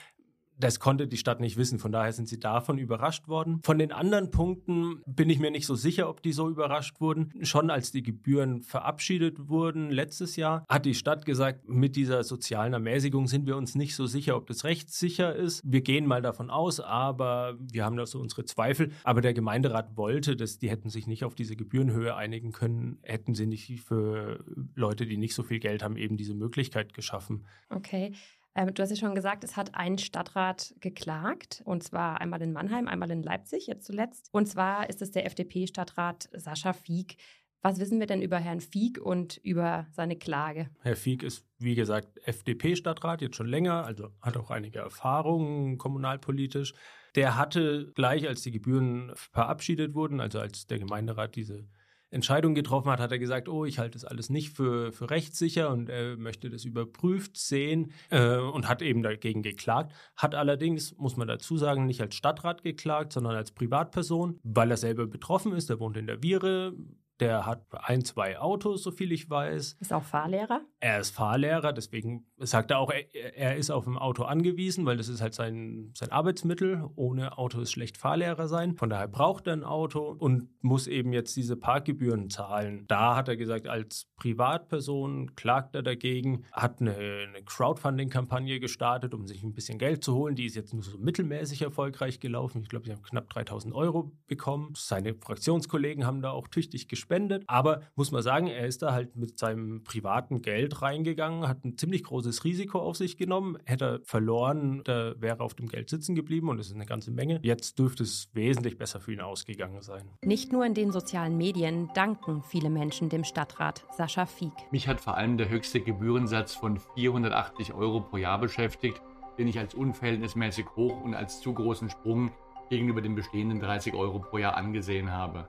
Das 0.61 0.79
konnte 0.79 1.09
die 1.09 1.17
Stadt 1.17 1.41
nicht 1.41 1.57
wissen, 1.57 1.79
von 1.79 1.91
daher 1.91 2.13
sind 2.13 2.29
sie 2.29 2.39
davon 2.39 2.77
überrascht 2.77 3.29
worden. 3.29 3.61
Von 3.65 3.79
den 3.79 3.93
anderen 3.93 4.31
Punkten 4.31 5.01
bin 5.07 5.31
ich 5.31 5.39
mir 5.39 5.51
nicht 5.51 5.67
so 5.67 5.75
sicher, 5.75 6.09
ob 6.11 6.23
die 6.23 6.33
so 6.33 6.51
überrascht 6.51 7.01
wurden. 7.01 7.33
Schon 7.43 7.71
als 7.71 7.93
die 7.93 8.03
Gebühren 8.03 8.63
verabschiedet 8.63 9.49
wurden 9.49 9.91
letztes 9.91 10.37
Jahr, 10.37 10.67
hat 10.69 10.85
die 10.85 10.95
Stadt 10.95 11.25
gesagt, 11.25 11.67
mit 11.67 11.97
dieser 11.97 12.25
sozialen 12.25 12.75
Ermäßigung 12.75 13.27
sind 13.27 13.47
wir 13.47 13.57
uns 13.57 13.75
nicht 13.75 13.95
so 13.95 14.05
sicher, 14.05 14.37
ob 14.37 14.47
das 14.49 14.65
rechtssicher 14.65 15.35
ist. 15.35 15.63
Wir 15.65 15.81
gehen 15.81 16.05
mal 16.05 16.21
davon 16.21 16.51
aus, 16.51 16.79
aber 16.79 17.57
wir 17.59 17.87
haben 17.87 17.97
da 17.97 18.05
so 18.05 18.21
unsere 18.21 18.45
Zweifel. 18.45 18.93
Aber 19.03 19.23
der 19.23 19.33
Gemeinderat 19.33 19.97
wollte, 19.97 20.37
dass 20.37 20.59
die 20.59 20.69
hätten 20.69 20.91
sich 20.91 21.07
nicht 21.07 21.25
auf 21.25 21.35
diese 21.35 21.57
Gebührenhöhe 21.57 22.15
einigen 22.15 22.53
können, 22.53 22.99
hätten 23.03 23.35
sie 23.35 23.47
nicht 23.47 23.81
für 23.81 24.45
Leute, 24.75 25.07
die 25.07 25.17
nicht 25.17 25.35
so 25.35 25.43
viel 25.43 25.59
Geld 25.59 25.83
haben, 25.83 25.97
eben 25.97 26.19
diese 26.19 26.35
Möglichkeit 26.35 26.93
geschaffen. 26.93 27.47
Okay. 27.71 28.13
Ähm, 28.55 28.75
du 28.75 28.83
hast 28.83 28.91
ja 28.91 28.97
schon 28.97 29.15
gesagt, 29.15 29.45
es 29.45 29.57
hat 29.57 29.75
ein 29.75 29.99
Stadtrat 29.99 30.75
geklagt, 30.81 31.63
und 31.65 31.83
zwar 31.83 32.21
einmal 32.21 32.43
in 32.43 32.53
Mannheim, 32.53 32.89
einmal 32.89 33.11
in 33.11 33.23
Leipzig, 33.23 33.67
jetzt 33.67 33.87
zuletzt. 33.87 34.29
Und 34.33 34.47
zwar 34.47 34.89
ist 34.89 35.03
es 35.03 35.13
der 35.13 35.27
FDP-Stadtrat 35.27 36.29
Sascha 36.33 36.73
Fieck. 36.73 37.17
Was 37.63 37.79
wissen 37.79 38.01
wir 38.01 38.07
denn 38.07 38.23
über 38.23 38.39
Herrn 38.39 38.61
Fieck 38.61 38.99
und 38.99 39.37
über 39.39 39.87
seine 39.93 40.17
Klage? 40.17 40.71
Herr 40.81 40.97
Fieck 40.97 41.23
ist, 41.23 41.47
wie 41.59 41.75
gesagt, 41.75 42.19
FDP-Stadtrat, 42.25 43.21
jetzt 43.21 43.37
schon 43.37 43.49
länger, 43.49 43.85
also 43.85 44.09
hat 44.23 44.37
auch 44.37 44.51
einige 44.51 44.79
Erfahrungen 44.79 45.77
kommunalpolitisch. 45.77 46.73
Der 47.17 47.37
hatte 47.37 47.93
gleich, 47.95 48.27
als 48.27 48.43
die 48.43 48.51
Gebühren 48.51 49.13
verabschiedet 49.15 49.95
wurden, 49.95 50.21
also 50.21 50.41
als 50.41 50.67
der 50.67 50.79
Gemeinderat 50.79 51.37
diese 51.37 51.69
Entscheidung 52.11 52.55
getroffen 52.55 52.91
hat, 52.91 53.01
hat 53.01 53.13
er 53.13 53.19
gesagt, 53.19 53.49
oh, 53.49 53.65
ich 53.65 53.79
halte 53.79 53.93
das 53.93 54.05
alles 54.05 54.31
nicht 54.31 54.57
für, 54.57 54.93
für 54.93 55.11
rechtssicher 55.11 55.71
und 55.71 55.89
er 55.89 56.17
möchte 56.17 56.51
das 56.51 56.65
überprüft 56.65 57.37
sehen 57.37 57.93
äh, 58.11 58.37
und 58.37 58.69
hat 58.69 58.83
eben 58.83 59.03
dagegen 59.03 59.43
geklagt. 59.43 59.93
Hat 60.17 60.35
allerdings, 60.35 60.97
muss 60.97 61.17
man 61.17 61.29
dazu 61.29 61.57
sagen, 61.57 61.87
nicht 61.87 62.01
als 62.01 62.15
Stadtrat 62.15 62.63
geklagt, 62.63 63.13
sondern 63.13 63.37
als 63.37 63.53
Privatperson, 63.53 64.39
weil 64.43 64.71
er 64.71 64.77
selber 64.77 65.07
betroffen 65.07 65.53
ist. 65.53 65.71
Er 65.71 65.81
wohnt 65.81 65.97
in 65.97 66.07
der 66.07 66.23
Viere, 66.23 66.75
der 67.21 67.47
hat 67.47 67.67
ein, 67.73 68.05
zwei 68.05 68.39
Autos, 68.39 68.83
so 68.83 68.91
viel 68.91 69.13
ich 69.13 69.31
weiß. 69.31 69.77
Ist 69.79 69.93
auch 69.93 70.03
Fahrlehrer? 70.03 70.63
Er 70.83 70.99
ist 70.99 71.15
Fahrlehrer, 71.15 71.75
deswegen 71.75 72.25
sagt 72.39 72.71
er 72.71 72.79
auch, 72.79 72.91
er, 72.91 73.57
ist 73.57 73.71
auf 73.71 73.87
ein 73.87 73.99
Auto 73.99 74.23
angewiesen, 74.23 74.87
weil 74.87 74.97
das 74.97 75.09
ist 75.09 75.21
halt 75.21 75.35
sein, 75.35 75.91
sein 75.95 76.11
Arbeitsmittel. 76.11 76.89
Ohne 76.97 77.37
Auto 77.37 77.61
ist 77.61 77.71
schlecht 77.71 77.99
Fahrlehrer 77.99 78.49
sein. 78.49 78.77
Von 78.77 78.89
daher 78.89 79.07
braucht 79.07 79.47
er 79.47 79.53
ein 79.53 79.63
Auto 79.63 80.17
und 80.19 80.49
muss 80.63 80.87
eben 80.87 81.13
jetzt 81.13 81.37
diese 81.37 81.57
Parkgebühren 81.57 82.31
zahlen. 82.31 82.87
Da 82.89 83.15
hat 83.15 83.29
er 83.29 83.37
gesagt, 83.37 83.69
als 83.69 84.07
Privatperson 84.17 85.35
klagt 85.37 85.75
er 85.75 85.83
dagegen, 85.83 86.47
hat 86.51 86.81
eine, 86.81 86.95
eine 86.95 87.45
Crowdfunding-Kampagne 87.45 88.59
gestartet, 88.59 89.13
um 89.13 89.27
sich 89.27 89.43
ein 89.43 89.53
bisschen 89.53 89.79
Geld 89.79 90.03
zu 90.03 90.15
holen. 90.15 90.35
Die 90.35 90.47
ist 90.47 90.57
jetzt 90.57 90.73
nur 90.73 90.83
so 90.83 90.97
mittelmäßig 90.97 91.61
erfolgreich 91.61 92.21
gelaufen. 92.21 92.63
Ich 92.63 92.71
glaube, 92.71 92.87
sie 92.87 92.93
haben 92.93 93.03
knapp 93.03 93.29
3000 93.29 93.75
Euro 93.75 94.13
bekommen. 94.29 94.73
Seine 94.77 95.13
Fraktionskollegen 95.13 96.07
haben 96.07 96.23
da 96.23 96.31
auch 96.31 96.49
tüchtig 96.49 96.89
gespendet. 96.89 97.45
Aber 97.49 97.83
muss 97.97 98.13
man 98.13 98.23
sagen, 98.23 98.47
er 98.47 98.67
ist 98.67 98.81
da 98.81 98.93
halt 98.93 99.15
mit 99.15 99.39
seinem 99.39 99.85
privaten 99.85 100.41
Geld 100.41 100.70
reingegangen, 100.83 101.49
hat 101.49 101.65
ein 101.65 101.77
ziemlich 101.77 102.05
großes 102.05 102.45
Risiko 102.45 102.79
auf 102.79 102.97
sich 102.97 103.17
genommen. 103.17 103.59
Hätte 103.65 103.85
er 103.85 104.01
verloren, 104.05 104.83
da 104.85 105.15
wäre 105.21 105.39
er 105.39 105.41
auf 105.41 105.55
dem 105.55 105.69
Geld 105.69 105.89
sitzen 105.89 106.15
geblieben 106.15 106.49
und 106.49 106.59
das 106.59 106.69
ist 106.69 106.75
eine 106.75 106.87
ganze 106.87 107.11
Menge. 107.11 107.41
Jetzt 107.43 107.79
dürfte 107.79 108.03
es 108.03 108.29
wesentlich 108.33 108.79
besser 108.79 109.01
für 109.01 109.13
ihn 109.13 109.21
ausgegangen 109.21 109.83
sein. 109.83 110.09
Nicht 110.25 110.53
nur 110.53 110.65
in 110.65 110.75
den 110.75 110.93
sozialen 110.93 111.37
Medien 111.37 111.91
danken 111.95 112.43
viele 112.43 112.71
Menschen 112.71 113.09
dem 113.09 113.25
Stadtrat 113.25 113.85
Sascha 113.97 114.27
Fieck. 114.27 114.53
Mich 114.71 114.89
hat 114.89 115.01
vor 115.01 115.17
allem 115.17 115.37
der 115.37 115.49
höchste 115.49 115.81
Gebührensatz 115.81 116.55
von 116.55 116.79
480 116.95 117.75
Euro 117.75 118.01
pro 118.01 118.17
Jahr 118.17 118.41
beschäftigt, 118.41 119.01
den 119.39 119.49
ich 119.49 119.59
als 119.59 119.75
unverhältnismäßig 119.75 120.67
hoch 120.77 121.01
und 121.03 121.15
als 121.15 121.41
zu 121.41 121.55
großen 121.55 121.91
Sprung 121.91 122.31
gegenüber 122.69 123.01
den 123.01 123.15
bestehenden 123.15 123.61
30 123.61 123.95
Euro 123.95 124.21
pro 124.21 124.39
Jahr 124.39 124.57
angesehen 124.57 125.11
habe. 125.11 125.49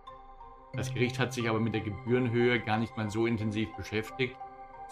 Das 0.74 0.94
Gericht 0.94 1.20
hat 1.20 1.34
sich 1.34 1.50
aber 1.50 1.60
mit 1.60 1.74
der 1.74 1.82
Gebührenhöhe 1.82 2.60
gar 2.60 2.78
nicht 2.78 2.96
mal 2.96 3.10
so 3.10 3.26
intensiv 3.26 3.70
beschäftigt, 3.76 4.36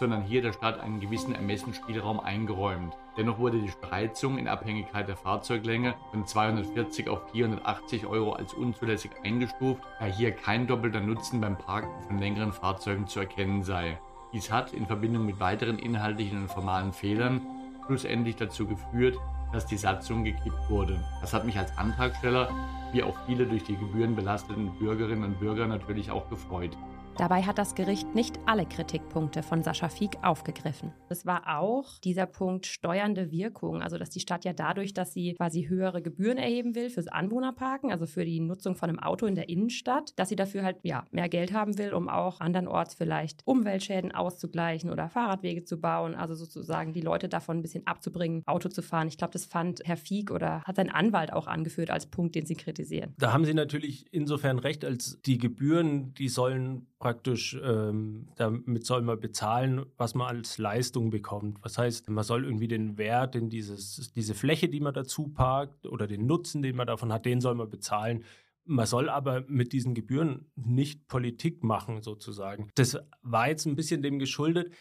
sondern 0.00 0.22
hier 0.22 0.40
der 0.40 0.54
Stadt 0.54 0.80
einen 0.80 0.98
gewissen 0.98 1.34
Ermessensspielraum 1.34 2.20
eingeräumt. 2.20 2.96
Dennoch 3.18 3.38
wurde 3.38 3.60
die 3.60 3.68
Spreizung 3.68 4.38
in 4.38 4.48
Abhängigkeit 4.48 5.06
der 5.06 5.16
Fahrzeuglänge 5.16 5.94
von 6.10 6.26
240 6.26 7.10
auf 7.10 7.30
480 7.30 8.06
Euro 8.06 8.32
als 8.32 8.54
unzulässig 8.54 9.10
eingestuft, 9.22 9.82
da 9.98 10.06
hier 10.06 10.32
kein 10.32 10.66
doppelter 10.66 11.00
Nutzen 11.00 11.42
beim 11.42 11.58
Parken 11.58 11.90
von 12.06 12.18
längeren 12.18 12.52
Fahrzeugen 12.52 13.06
zu 13.06 13.20
erkennen 13.20 13.62
sei. 13.62 13.98
Dies 14.32 14.50
hat 14.50 14.72
in 14.72 14.86
Verbindung 14.86 15.26
mit 15.26 15.38
weiteren 15.38 15.78
inhaltlichen 15.78 16.42
und 16.42 16.50
formalen 16.50 16.94
Fehlern 16.94 17.42
schlussendlich 17.84 18.36
dazu 18.36 18.66
geführt, 18.66 19.18
dass 19.52 19.66
die 19.66 19.76
Satzung 19.76 20.24
gekippt 20.24 20.70
wurde. 20.70 21.04
Das 21.20 21.34
hat 21.34 21.44
mich 21.44 21.58
als 21.58 21.76
Antragsteller, 21.76 22.48
wie 22.92 23.02
auch 23.02 23.18
viele 23.26 23.44
durch 23.44 23.64
die 23.64 23.76
Gebühren 23.76 24.16
belasteten 24.16 24.70
Bürgerinnen 24.78 25.24
und 25.24 25.40
Bürger 25.40 25.66
natürlich 25.66 26.10
auch 26.10 26.30
gefreut. 26.30 26.76
Dabei 27.20 27.42
hat 27.42 27.58
das 27.58 27.74
Gericht 27.74 28.14
nicht 28.14 28.38
alle 28.46 28.64
Kritikpunkte 28.64 29.42
von 29.42 29.62
Sascha 29.62 29.90
Fieck 29.90 30.16
aufgegriffen. 30.22 30.94
Es 31.10 31.26
war 31.26 31.60
auch 31.60 31.98
dieser 31.98 32.24
Punkt 32.24 32.64
steuernde 32.64 33.30
Wirkung, 33.30 33.82
also 33.82 33.98
dass 33.98 34.08
die 34.08 34.20
Stadt 34.20 34.46
ja 34.46 34.54
dadurch, 34.54 34.94
dass 34.94 35.12
sie 35.12 35.34
quasi 35.34 35.66
höhere 35.68 36.00
Gebühren 36.00 36.38
erheben 36.38 36.74
will 36.74 36.88
fürs 36.88 37.08
Anwohnerparken, 37.08 37.92
also 37.92 38.06
für 38.06 38.24
die 38.24 38.40
Nutzung 38.40 38.74
von 38.74 38.88
einem 38.88 39.00
Auto 39.00 39.26
in 39.26 39.34
der 39.34 39.50
Innenstadt, 39.50 40.18
dass 40.18 40.30
sie 40.30 40.34
dafür 40.34 40.62
halt 40.62 40.78
ja 40.82 41.04
mehr 41.10 41.28
Geld 41.28 41.52
haben 41.52 41.76
will, 41.76 41.92
um 41.92 42.08
auch 42.08 42.40
andernorts 42.40 42.94
vielleicht 42.94 43.42
Umweltschäden 43.44 44.12
auszugleichen 44.12 44.88
oder 44.88 45.10
Fahrradwege 45.10 45.62
zu 45.62 45.78
bauen, 45.78 46.14
also 46.14 46.34
sozusagen 46.34 46.94
die 46.94 47.02
Leute 47.02 47.28
davon 47.28 47.58
ein 47.58 47.62
bisschen 47.62 47.86
abzubringen, 47.86 48.44
Auto 48.46 48.70
zu 48.70 48.80
fahren. 48.80 49.08
Ich 49.08 49.18
glaube, 49.18 49.34
das 49.34 49.44
fand 49.44 49.82
Herr 49.84 49.98
Fieck 49.98 50.30
oder 50.30 50.62
hat 50.62 50.76
sein 50.76 50.88
Anwalt 50.88 51.34
auch 51.34 51.48
angeführt 51.48 51.90
als 51.90 52.06
Punkt, 52.06 52.34
den 52.34 52.46
sie 52.46 52.56
kritisieren. 52.56 53.12
Da 53.18 53.34
haben 53.34 53.44
Sie 53.44 53.52
natürlich 53.52 54.06
insofern 54.10 54.58
recht, 54.58 54.86
als 54.86 55.20
die 55.26 55.36
Gebühren, 55.36 56.14
die 56.14 56.30
sollen 56.30 56.86
praktisch, 57.10 57.58
ähm, 57.60 58.28
damit 58.36 58.86
soll 58.86 59.02
man 59.02 59.18
bezahlen, 59.18 59.84
was 59.96 60.14
man 60.14 60.28
als 60.28 60.58
Leistung 60.58 61.10
bekommt. 61.10 61.58
Was 61.62 61.76
heißt, 61.76 62.08
man 62.08 62.22
soll 62.22 62.44
irgendwie 62.44 62.68
den 62.68 62.98
Wert 62.98 63.34
in 63.34 63.50
dieses, 63.50 64.12
diese 64.14 64.32
Fläche, 64.32 64.68
die 64.68 64.78
man 64.78 64.94
dazu 64.94 65.26
parkt 65.26 65.88
oder 65.88 66.06
den 66.06 66.26
Nutzen, 66.26 66.62
den 66.62 66.76
man 66.76 66.86
davon 66.86 67.12
hat, 67.12 67.26
den 67.26 67.40
soll 67.40 67.56
man 67.56 67.68
bezahlen. 67.68 68.22
Man 68.64 68.86
soll 68.86 69.08
aber 69.08 69.42
mit 69.48 69.72
diesen 69.72 69.94
Gebühren 69.94 70.52
nicht 70.54 71.08
Politik 71.08 71.64
machen, 71.64 72.02
sozusagen. 72.02 72.70
Das 72.76 72.96
war 73.22 73.48
jetzt 73.48 73.66
ein 73.66 73.74
bisschen 73.74 74.02
dem 74.02 74.20
geschuldet. 74.20 74.72